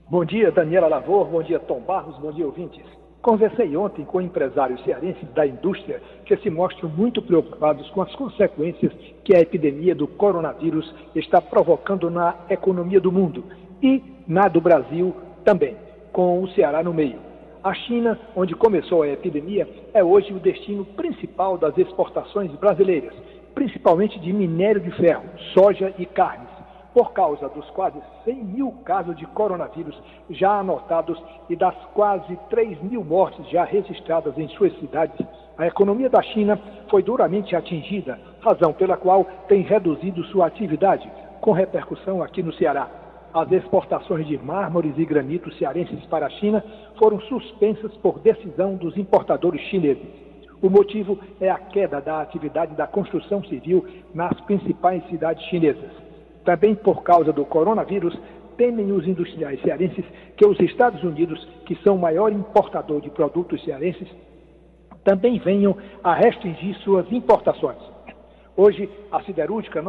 Bom 0.09 0.25
dia, 0.25 0.53
Daniela 0.53 0.87
Lavor. 0.87 1.27
Bom 1.27 1.43
dia, 1.43 1.59
Tom 1.59 1.81
Barros. 1.81 2.17
Bom 2.19 2.31
dia, 2.31 2.47
ouvintes. 2.47 2.85
Conversei 3.21 3.77
ontem 3.77 4.05
com 4.05 4.21
empresários 4.21 4.81
cearenses 4.85 5.29
da 5.35 5.45
indústria 5.45 6.01
que 6.25 6.37
se 6.37 6.49
mostram 6.49 6.89
muito 6.89 7.21
preocupados 7.21 7.91
com 7.91 8.01
as 8.01 8.15
consequências 8.15 8.93
que 9.25 9.35
a 9.35 9.41
epidemia 9.41 9.93
do 9.93 10.07
coronavírus 10.07 10.95
está 11.17 11.41
provocando 11.41 12.09
na 12.09 12.37
economia 12.49 13.01
do 13.01 13.11
mundo 13.11 13.43
e 13.83 14.01
na 14.29 14.47
do 14.47 14.61
Brasil 14.61 15.17
também, 15.45 15.77
com 16.13 16.45
o 16.45 16.49
Ceará 16.53 16.81
no 16.81 16.95
meio. 16.95 17.19
A 17.65 17.75
China, 17.75 18.17
onde 18.37 18.55
começou 18.55 19.03
a 19.03 19.09
epidemia, 19.09 19.69
é 19.93 20.05
hoje 20.05 20.33
o 20.33 20.39
destino 20.39 20.85
principal 20.85 21.59
das 21.59 21.77
exportações 21.77 22.53
brasileiras, 22.53 23.15
principalmente 23.63 24.19
de 24.19 24.33
minério 24.33 24.81
de 24.81 24.91
ferro, 24.91 25.23
soja 25.55 25.95
e 25.97 26.05
carnes 26.05 26.49
por 26.93 27.13
causa 27.13 27.49
dos 27.49 27.71
quase 27.71 27.97
100 28.25 28.35
mil 28.45 28.73
casos 28.85 29.17
de 29.17 29.25
coronavírus 29.27 29.97
já 30.29 30.59
anotados 30.59 31.17
e 31.49 31.55
das 31.55 31.77
quase 31.95 32.37
3 32.51 32.83
mil 32.83 33.05
mortes 33.05 33.49
já 33.51 33.63
registradas 33.63 34.37
em 34.37 34.49
suas 34.49 34.77
cidades, 34.81 35.17
a 35.57 35.67
economia 35.67 36.11
da 36.11 36.21
China 36.21 36.59
foi 36.91 37.05
duramente 37.05 37.55
atingida, 37.55 38.19
razão 38.41 38.73
pela 38.73 38.97
qual 38.97 39.25
tem 39.47 39.63
reduzido 39.63 40.25
sua 40.25 40.49
atividade, 40.49 41.09
com 41.41 41.53
repercussão 41.53 42.21
aqui 42.21 42.43
no 42.43 42.53
Ceará. 42.55 42.91
As 43.33 43.51
exportações 43.53 44.27
de 44.27 44.37
mármores 44.39 44.93
e 44.99 45.05
granitos 45.05 45.57
cearenses 45.57 46.05
para 46.07 46.27
a 46.27 46.31
China 46.31 46.65
foram 46.99 47.21
suspensas 47.21 47.97
por 47.99 48.19
decisão 48.19 48.75
dos 48.75 48.97
importadores 48.97 49.61
chineses. 49.69 50.32
O 50.63 50.71
motivo 50.71 51.19
é 51.41 51.51
a 51.51 51.59
queda 51.59 52.01
da 52.01 52.23
atividade 52.23 52.77
da 52.77 52.87
construção 52.87 53.43
civil 53.45 53.85
nas 54.15 54.41
principais 54.43 55.05
cidades 55.09 55.45
chinesas. 55.47 55.91
Também 56.45 56.73
por 56.75 57.03
causa 57.03 57.33
do 57.33 57.45
coronavírus, 57.45 58.17
temem 58.57 58.93
os 58.93 59.07
industriais 59.07 59.61
cearenses 59.61 60.05
que 60.37 60.47
os 60.47 60.61
Estados 60.61 61.03
Unidos, 61.03 61.45
que 61.67 61.75
são 61.83 61.97
o 61.97 62.01
maior 62.01 62.33
importador 62.33 63.01
de 63.01 63.11
produtos 63.11 63.65
cearenses, 63.65 64.09
também 65.03 65.41
venham 65.41 65.77
a 66.05 66.15
restringir 66.15 66.77
suas 66.77 67.11
importações. 67.11 67.79
Hoje, 68.57 68.89
a 69.11 69.21
siderúrgica 69.23 69.83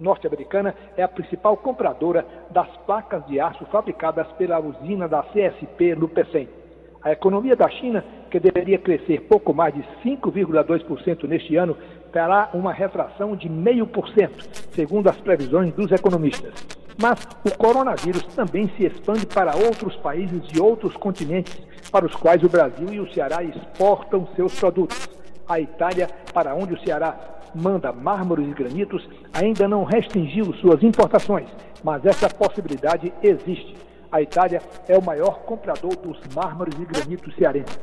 norte-americana 0.00 0.74
é 0.98 1.02
a 1.02 1.08
principal 1.08 1.56
compradora 1.56 2.26
das 2.50 2.68
placas 2.78 3.24
de 3.26 3.40
aço 3.40 3.64
fabricadas 3.66 4.26
pela 4.32 4.60
usina 4.60 5.08
da 5.08 5.22
CSP 5.22 5.94
no 5.94 6.08
PECEM. 6.08 6.46
A 7.04 7.10
economia 7.10 7.56
da 7.56 7.68
China, 7.68 8.04
que 8.30 8.38
deveria 8.38 8.78
crescer 8.78 9.22
pouco 9.22 9.52
mais 9.52 9.74
de 9.74 9.82
5,2% 10.04 11.24
neste 11.24 11.56
ano, 11.56 11.76
terá 12.12 12.50
uma 12.54 12.72
refração 12.72 13.34
de 13.34 13.48
0,5%, 13.48 14.30
segundo 14.70 15.08
as 15.08 15.16
previsões 15.16 15.74
dos 15.74 15.90
economistas. 15.90 16.54
Mas 17.00 17.26
o 17.44 17.56
coronavírus 17.56 18.22
também 18.36 18.70
se 18.76 18.86
expande 18.86 19.26
para 19.26 19.56
outros 19.56 19.96
países 19.96 20.46
de 20.46 20.60
outros 20.60 20.96
continentes, 20.96 21.60
para 21.90 22.06
os 22.06 22.14
quais 22.14 22.44
o 22.44 22.48
Brasil 22.48 22.88
e 22.92 23.00
o 23.00 23.12
Ceará 23.12 23.42
exportam 23.42 24.28
seus 24.36 24.54
produtos. 24.60 25.08
A 25.48 25.58
Itália, 25.58 26.08
para 26.32 26.54
onde 26.54 26.74
o 26.74 26.80
Ceará 26.84 27.16
manda 27.52 27.92
mármores 27.92 28.46
e 28.46 28.54
granitos, 28.54 29.08
ainda 29.32 29.66
não 29.66 29.82
restringiu 29.82 30.54
suas 30.54 30.84
importações, 30.84 31.48
mas 31.82 32.06
essa 32.06 32.28
possibilidade 32.28 33.12
existe 33.22 33.74
a 34.12 34.20
Itália 34.20 34.60
é 34.86 34.96
o 34.96 35.02
maior 35.02 35.40
comprador 35.40 35.96
dos 35.96 36.20
mármores 36.34 36.78
e 36.78 36.84
granitos 36.84 37.34
cearenses. 37.34 37.78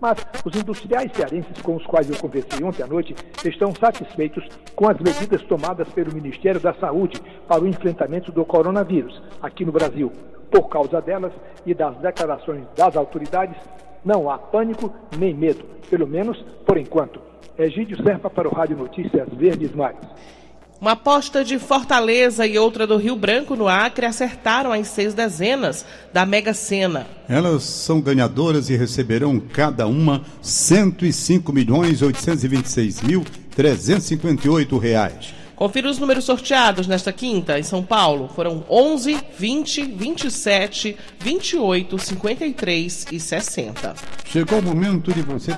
Mas 0.00 0.18
os 0.44 0.54
industriais 0.56 1.10
cearenses 1.12 1.60
com 1.62 1.74
os 1.74 1.84
quais 1.84 2.08
eu 2.08 2.16
conversei 2.16 2.64
ontem 2.64 2.82
à 2.82 2.86
noite 2.86 3.14
estão 3.44 3.74
satisfeitos 3.74 4.46
com 4.76 4.88
as 4.88 4.98
medidas 4.98 5.42
tomadas 5.42 5.88
pelo 5.88 6.14
Ministério 6.14 6.60
da 6.60 6.74
Saúde 6.74 7.20
para 7.48 7.62
o 7.62 7.66
enfrentamento 7.66 8.30
do 8.30 8.44
coronavírus 8.44 9.20
aqui 9.42 9.64
no 9.64 9.72
Brasil. 9.72 10.12
Por 10.50 10.68
causa 10.68 11.00
delas 11.00 11.32
e 11.66 11.74
das 11.74 11.96
declarações 11.98 12.64
das 12.76 12.96
autoridades, 12.96 13.56
não 14.04 14.30
há 14.30 14.38
pânico 14.38 14.92
nem 15.18 15.34
medo, 15.34 15.64
pelo 15.90 16.06
menos 16.06 16.40
por 16.64 16.76
enquanto. 16.76 17.20
Egídio 17.58 18.00
Serpa 18.02 18.28
para 18.28 18.48
o 18.48 18.54
Rádio 18.54 18.76
Notícias 18.76 19.28
Verdes 19.32 19.74
Mares. 19.74 20.06
Uma 20.84 20.92
aposta 20.92 21.42
de 21.42 21.58
Fortaleza 21.58 22.46
e 22.46 22.58
outra 22.58 22.86
do 22.86 22.98
Rio 22.98 23.16
Branco 23.16 23.56
no 23.56 23.66
Acre 23.66 24.04
acertaram 24.04 24.70
as 24.70 24.86
seis 24.88 25.14
dezenas 25.14 25.82
da 26.12 26.26
Mega 26.26 26.52
Sena. 26.52 27.06
Elas 27.26 27.62
são 27.62 28.02
ganhadoras 28.02 28.68
e 28.68 28.76
receberão 28.76 29.40
cada 29.40 29.86
uma 29.86 30.22
105 30.42 31.50
milhões 31.54 32.02
826 32.02 33.00
mil 33.00 33.24
358 33.56 34.76
reais. 34.76 35.34
Confira 35.56 35.88
os 35.88 35.98
números 35.98 36.24
sorteados 36.24 36.86
nesta 36.86 37.10
quinta 37.14 37.58
em 37.58 37.62
São 37.62 37.82
Paulo. 37.82 38.28
Foram 38.28 38.62
11, 38.68 39.18
20, 39.38 39.84
27, 39.86 40.98
28, 41.18 41.98
53 41.98 43.06
e 43.10 43.18
60. 43.18 43.94
Chegou 44.26 44.58
o 44.58 44.62
momento 44.62 45.14
de 45.14 45.22
você 45.22 45.56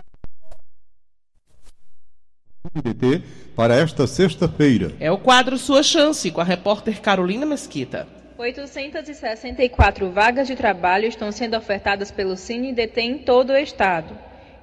para 3.57 3.75
esta 3.75 4.07
sexta-feira. 4.07 4.93
É 5.01 5.11
o 5.11 5.17
quadro 5.17 5.57
Sua 5.57 5.83
Chance, 5.83 6.31
com 6.31 6.43
a 6.43 6.45
repórter 6.45 7.01
Carolina 7.01 7.47
Mesquita. 7.47 8.07
864 8.37 10.11
vagas 10.11 10.47
de 10.47 10.55
trabalho 10.55 11.07
estão 11.07 11.33
sendo 11.33 11.57
ofertadas 11.57 12.11
pelo 12.11 12.37
Cine 12.37 12.75
DT 12.75 13.01
em 13.01 13.19
todo 13.19 13.55
o 13.55 13.57
estado. 13.57 14.17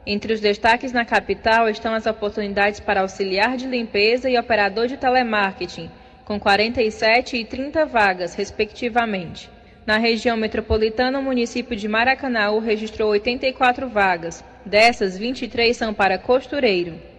Entre 0.05 0.31
os 0.31 0.39
destaques 0.39 0.91
na 0.91 1.03
capital 1.03 1.67
estão 1.67 1.95
as 1.95 2.05
oportunidades 2.05 2.79
para 2.79 3.01
auxiliar 3.01 3.57
de 3.57 3.65
limpeza 3.65 4.29
e 4.29 4.37
operador 4.37 4.85
de 4.85 4.95
telemarketing, 4.95 5.89
com 6.23 6.39
47 6.39 7.37
e 7.37 7.45
30 7.45 7.87
vagas, 7.87 8.35
respectivamente. 8.35 9.49
Na 9.87 9.97
região 9.97 10.37
metropolitana, 10.37 11.17
o 11.17 11.23
município 11.23 11.75
de 11.75 11.87
Maracanaú 11.87 12.59
registrou 12.59 13.09
84 13.09 13.89
vagas. 13.89 14.43
Dessas, 14.63 15.17
23 15.17 15.75
são 15.75 15.93
para 15.93 16.19
costureiro. 16.19 17.12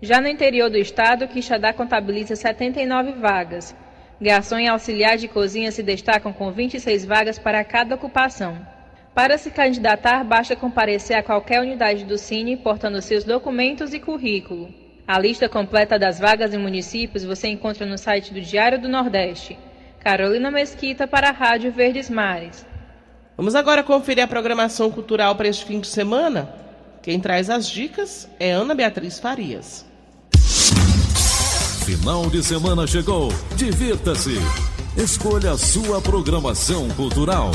Já 0.00 0.20
no 0.20 0.28
interior 0.28 0.70
do 0.70 0.78
estado, 0.78 1.26
Quixadá 1.26 1.72
contabiliza 1.72 2.36
79 2.36 3.12
vagas. 3.12 3.74
Garçom 4.20 4.58
e 4.58 4.68
auxiliar 4.68 5.16
de 5.16 5.26
cozinha 5.26 5.72
se 5.72 5.82
destacam 5.82 6.32
com 6.32 6.52
26 6.52 7.04
vagas 7.04 7.36
para 7.36 7.64
cada 7.64 7.96
ocupação. 7.96 8.64
Para 9.12 9.36
se 9.36 9.50
candidatar, 9.50 10.22
basta 10.22 10.54
comparecer 10.54 11.16
a 11.16 11.22
qualquer 11.22 11.60
unidade 11.60 12.04
do 12.04 12.16
Cine 12.16 12.56
portando 12.56 13.02
seus 13.02 13.24
documentos 13.24 13.92
e 13.92 13.98
currículo. 13.98 14.72
A 15.04 15.18
lista 15.18 15.48
completa 15.48 15.98
das 15.98 16.20
vagas 16.20 16.54
em 16.54 16.58
municípios 16.58 17.24
você 17.24 17.48
encontra 17.48 17.84
no 17.84 17.98
site 17.98 18.32
do 18.32 18.40
Diário 18.40 18.80
do 18.80 18.88
Nordeste. 18.88 19.58
Carolina 19.98 20.48
Mesquita 20.48 21.08
para 21.08 21.30
a 21.30 21.32
Rádio 21.32 21.72
Verdes 21.72 22.08
Mares. 22.08 22.64
Vamos 23.36 23.56
agora 23.56 23.82
conferir 23.82 24.22
a 24.22 24.28
programação 24.28 24.92
cultural 24.92 25.34
para 25.34 25.48
este 25.48 25.64
fim 25.64 25.80
de 25.80 25.88
semana? 25.88 26.54
Quem 27.02 27.18
traz 27.18 27.50
as 27.50 27.68
dicas 27.68 28.28
é 28.38 28.52
Ana 28.52 28.74
Beatriz 28.74 29.18
Farias. 29.18 29.87
Final 31.88 32.28
de 32.28 32.42
semana 32.42 32.86
chegou. 32.86 33.32
Divirta-se. 33.56 34.38
Escolha 34.94 35.52
a 35.52 35.56
sua 35.56 36.02
programação 36.02 36.86
cultural. 36.90 37.50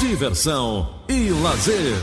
Diversão 0.00 0.90
e 1.08 1.30
lazer. 1.30 1.94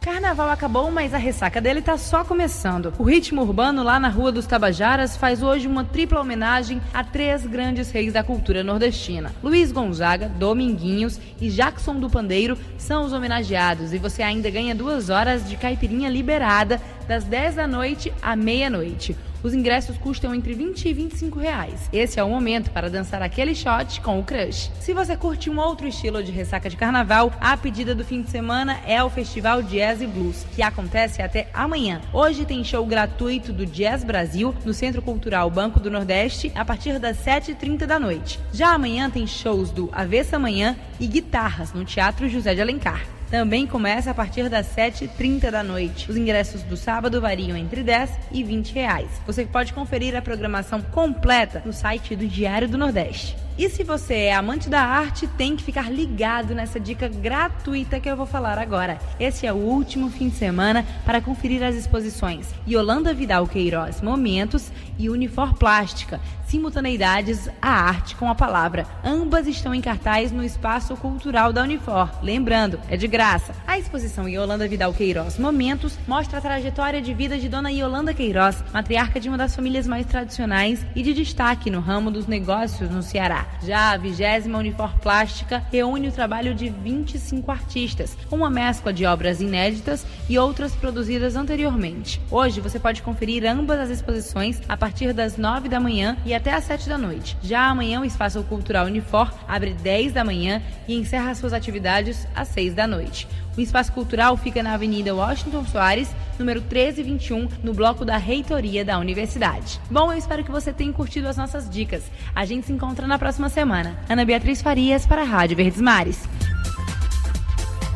Carnaval 0.00 0.48
acabou, 0.48 0.90
mas 0.90 1.12
a 1.12 1.18
ressaca 1.18 1.60
dele 1.60 1.82
tá 1.82 1.98
só 1.98 2.24
começando. 2.24 2.90
O 2.98 3.02
ritmo 3.02 3.42
urbano 3.42 3.82
lá 3.82 4.00
na 4.00 4.08
Rua 4.08 4.32
dos 4.32 4.46
Tabajaras 4.46 5.14
faz 5.14 5.42
hoje 5.42 5.68
uma 5.68 5.84
tripla 5.84 6.18
homenagem 6.18 6.80
a 6.94 7.04
três 7.04 7.46
grandes 7.46 7.90
reis 7.90 8.14
da 8.14 8.24
cultura 8.24 8.64
nordestina. 8.64 9.30
Luiz 9.42 9.70
Gonzaga, 9.70 10.26
Dominguinhos 10.26 11.20
e 11.38 11.50
Jackson 11.50 12.00
do 12.00 12.08
Pandeiro 12.08 12.56
são 12.78 13.04
os 13.04 13.12
homenageados 13.12 13.92
e 13.92 13.98
você 13.98 14.22
ainda 14.22 14.48
ganha 14.48 14.74
duas 14.74 15.10
horas 15.10 15.46
de 15.46 15.58
caipirinha 15.58 16.08
liberada 16.08 16.80
das 17.06 17.24
10 17.24 17.56
da 17.56 17.66
noite 17.66 18.10
à 18.22 18.34
meia-noite. 18.34 19.14
Os 19.42 19.54
ingressos 19.54 19.96
custam 19.96 20.34
entre 20.34 20.54
20 20.54 20.86
e 20.86 20.92
25 20.92 21.38
reais. 21.38 21.88
Esse 21.92 22.20
é 22.20 22.24
o 22.24 22.28
momento 22.28 22.70
para 22.70 22.90
dançar 22.90 23.22
aquele 23.22 23.54
shot 23.54 24.00
com 24.00 24.18
o 24.18 24.24
crush. 24.24 24.70
Se 24.80 24.92
você 24.92 25.16
curte 25.16 25.48
um 25.48 25.58
outro 25.58 25.86
estilo 25.86 26.22
de 26.22 26.30
ressaca 26.30 26.68
de 26.68 26.76
carnaval, 26.76 27.32
a 27.40 27.56
pedida 27.56 27.94
do 27.94 28.04
fim 28.04 28.22
de 28.22 28.30
semana 28.30 28.80
é 28.86 29.02
o 29.02 29.08
Festival 29.10 29.62
Jazz 29.62 30.02
e 30.02 30.06
Blues, 30.06 30.44
que 30.54 30.62
acontece 30.62 31.22
até 31.22 31.48
amanhã. 31.54 32.00
Hoje 32.12 32.44
tem 32.44 32.62
show 32.62 32.84
gratuito 32.84 33.52
do 33.52 33.64
Jazz 33.64 34.04
Brasil 34.04 34.54
no 34.64 34.74
Centro 34.74 35.00
Cultural 35.00 35.50
Banco 35.50 35.80
do 35.80 35.90
Nordeste 35.90 36.52
a 36.54 36.64
partir 36.64 36.98
das 36.98 37.16
7h30 37.24 37.86
da 37.86 37.98
noite. 37.98 38.38
Já 38.52 38.74
amanhã 38.74 39.08
tem 39.08 39.26
shows 39.26 39.70
do 39.70 39.88
Avessa 39.92 40.36
Amanhã 40.36 40.76
e 40.98 41.06
guitarras 41.06 41.72
no 41.72 41.84
Teatro 41.84 42.28
José 42.28 42.54
de 42.54 42.60
Alencar 42.60 43.19
também 43.30 43.66
começa 43.66 44.10
a 44.10 44.14
partir 44.14 44.48
das 44.48 44.66
7h30 44.74 45.50
da 45.50 45.62
noite. 45.62 46.10
Os 46.10 46.16
ingressos 46.16 46.62
do 46.64 46.76
sábado 46.76 47.20
variam 47.20 47.56
entre 47.56 47.82
10 47.82 48.10
e 48.32 48.42
20 48.42 48.74
reais. 48.74 49.08
Você 49.26 49.46
pode 49.46 49.72
conferir 49.72 50.16
a 50.16 50.22
programação 50.22 50.82
completa 50.82 51.62
no 51.64 51.72
site 51.72 52.16
do 52.16 52.26
Diário 52.26 52.68
do 52.68 52.76
Nordeste. 52.76 53.36
E 53.56 53.68
se 53.68 53.84
você 53.84 54.14
é 54.14 54.34
amante 54.34 54.70
da 54.70 54.80
arte, 54.80 55.26
tem 55.26 55.54
que 55.54 55.62
ficar 55.62 55.92
ligado 55.92 56.54
nessa 56.54 56.80
dica 56.80 57.08
gratuita 57.08 58.00
que 58.00 58.08
eu 58.08 58.16
vou 58.16 58.24
falar 58.24 58.58
agora. 58.58 58.98
Esse 59.18 59.46
é 59.46 59.52
o 59.52 59.56
último 59.56 60.08
fim 60.08 60.30
de 60.30 60.36
semana 60.36 60.84
para 61.04 61.20
conferir 61.20 61.62
as 61.62 61.74
exposições 61.74 62.46
Yolanda 62.66 63.12
Vidal 63.12 63.46
Queiroz 63.46 64.00
Momentos 64.00 64.72
e 64.98 65.10
Unifor 65.10 65.54
Plástica, 65.54 66.20
simultaneidades 66.50 67.48
à 67.62 67.70
arte 67.70 68.16
com 68.16 68.28
a 68.28 68.34
palavra. 68.34 68.84
Ambas 69.04 69.46
estão 69.46 69.72
em 69.72 69.80
cartaz 69.80 70.32
no 70.32 70.42
Espaço 70.42 70.96
Cultural 70.96 71.52
da 71.52 71.62
Unifor. 71.62 72.10
Lembrando, 72.20 72.80
é 72.88 72.96
de 72.96 73.06
graça. 73.06 73.54
A 73.66 73.78
exposição 73.78 74.28
Yolanda 74.28 74.66
Vidal 74.66 74.92
Queiroz 74.92 75.38
Momentos 75.38 75.96
mostra 76.08 76.38
a 76.38 76.40
trajetória 76.40 77.00
de 77.00 77.14
vida 77.14 77.38
de 77.38 77.48
Dona 77.48 77.70
Yolanda 77.70 78.12
Queiroz, 78.12 78.64
matriarca 78.72 79.20
de 79.20 79.28
uma 79.28 79.38
das 79.38 79.54
famílias 79.54 79.86
mais 79.86 80.04
tradicionais 80.06 80.84
e 80.96 81.02
de 81.04 81.14
destaque 81.14 81.70
no 81.70 81.78
ramo 81.78 82.10
dos 82.10 82.26
negócios 82.26 82.90
no 82.90 83.02
Ceará. 83.02 83.46
Já 83.62 83.92
a 83.92 83.96
vigésima 83.96 84.58
Unifor 84.58 84.98
Plástica 84.98 85.64
reúne 85.70 86.08
o 86.08 86.12
trabalho 86.12 86.52
de 86.52 86.68
25 86.68 87.48
artistas, 87.50 88.18
com 88.28 88.36
uma 88.36 88.50
mescla 88.50 88.92
de 88.92 89.06
obras 89.06 89.40
inéditas 89.40 90.04
e 90.28 90.36
outras 90.36 90.74
produzidas 90.74 91.36
anteriormente. 91.36 92.20
Hoje 92.28 92.60
você 92.60 92.80
pode 92.80 93.02
conferir 93.02 93.46
ambas 93.46 93.78
as 93.78 93.90
exposições 93.90 94.60
a 94.68 94.76
partir 94.76 95.12
das 95.12 95.36
9 95.36 95.68
da 95.68 95.78
manhã 95.78 96.16
e 96.26 96.39
até 96.40 96.54
às 96.54 96.64
7 96.64 96.88
da 96.88 96.96
noite. 96.96 97.36
Já 97.42 97.68
amanhã 97.68 98.00
o 98.00 98.04
Espaço 98.04 98.42
Cultural 98.44 98.86
Unifor 98.86 99.30
abre 99.46 99.74
10 99.74 100.14
da 100.14 100.24
manhã 100.24 100.62
e 100.88 100.96
encerra 100.96 101.34
suas 101.34 101.52
atividades 101.52 102.26
às 102.34 102.48
6 102.48 102.74
da 102.74 102.86
noite. 102.86 103.28
O 103.56 103.60
Espaço 103.60 103.92
Cultural 103.92 104.36
fica 104.38 104.62
na 104.62 104.72
Avenida 104.72 105.14
Washington 105.14 105.66
Soares, 105.66 106.08
número 106.38 106.60
1321, 106.60 107.48
no 107.62 107.74
bloco 107.74 108.06
da 108.06 108.16
Reitoria 108.16 108.82
da 108.84 108.98
Universidade. 108.98 109.78
Bom, 109.90 110.10
eu 110.10 110.18
espero 110.18 110.42
que 110.42 110.50
você 110.50 110.72
tenha 110.72 110.92
curtido 110.92 111.28
as 111.28 111.36
nossas 111.36 111.68
dicas. 111.68 112.04
A 112.34 112.46
gente 112.46 112.66
se 112.66 112.72
encontra 112.72 113.06
na 113.06 113.18
próxima 113.18 113.50
semana. 113.50 113.98
Ana 114.08 114.24
Beatriz 114.24 114.62
Farias 114.62 115.04
para 115.04 115.20
a 115.20 115.26
Rádio 115.26 115.58
Verdes 115.58 115.80
Mares. 115.80 116.26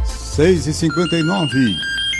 6 0.04 0.66
e 0.66 0.74
59 0.74 1.74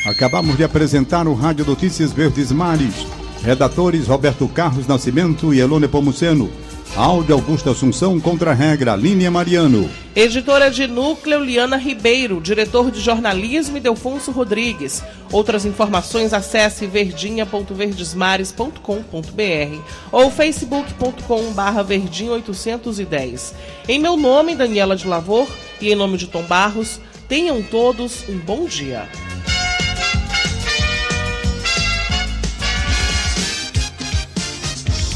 Acabamos 0.07 0.57
de 0.57 0.65
apresentar 0.65 1.27
o 1.27 1.35
Rádio 1.35 1.65
Notícias 1.65 2.13
Verdes 2.13 2.53
Mares. 2.53 3.24
Redatores 3.45 4.07
Roberto 4.07 4.49
Carlos 4.49 4.87
Nascimento 4.87 5.53
e 5.53 5.61
Elone 5.61 5.87
Pomuceno. 5.87 6.51
Áudio 6.97 7.35
Augusto 7.35 7.69
Assunção 7.69 8.19
contra 8.19 8.53
a 8.53 8.55
regra, 8.55 8.97
Línia 8.97 9.31
Mariano. 9.31 9.91
Editora 10.17 10.71
de 10.71 10.87
núcleo, 10.87 11.45
Liana 11.45 11.77
Ribeiro. 11.77 12.41
Diretor 12.41 12.91
de 12.91 13.01
jornalismo, 13.01 13.79
Delfonso 13.79 14.31
Rodrigues. 14.31 15.05
Outras 15.31 15.67
informações, 15.67 16.33
acesse 16.33 16.87
verdinha.verdesmares.com.br 16.87 19.79
ou 20.11 20.31
facebook.com.br 20.31 21.83
verdinha810. 21.87 23.53
Em 23.87 23.99
meu 23.99 24.17
nome, 24.17 24.55
Daniela 24.55 24.97
de 24.97 25.07
Lavor, 25.07 25.47
e 25.83 25.93
em 25.93 25.95
nome 25.95 26.17
de 26.17 26.29
Tom 26.29 26.45
Barros, 26.45 26.99
tenham 27.29 27.63
todos 27.63 28.27
um 28.27 28.39
bom 28.39 28.65
dia. 28.65 29.07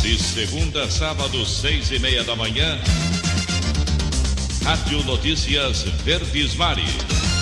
De 0.09 0.17
segunda 0.19 0.85
a 0.85 0.91
sábado, 0.91 1.45
seis 1.45 1.91
e 1.91 1.99
meia 1.99 2.25
da 2.25 2.35
manhã. 2.35 2.81
Rádio 4.65 5.05
Notícias 5.05 5.83
Verdes 6.03 6.55
Mares. 6.55 7.38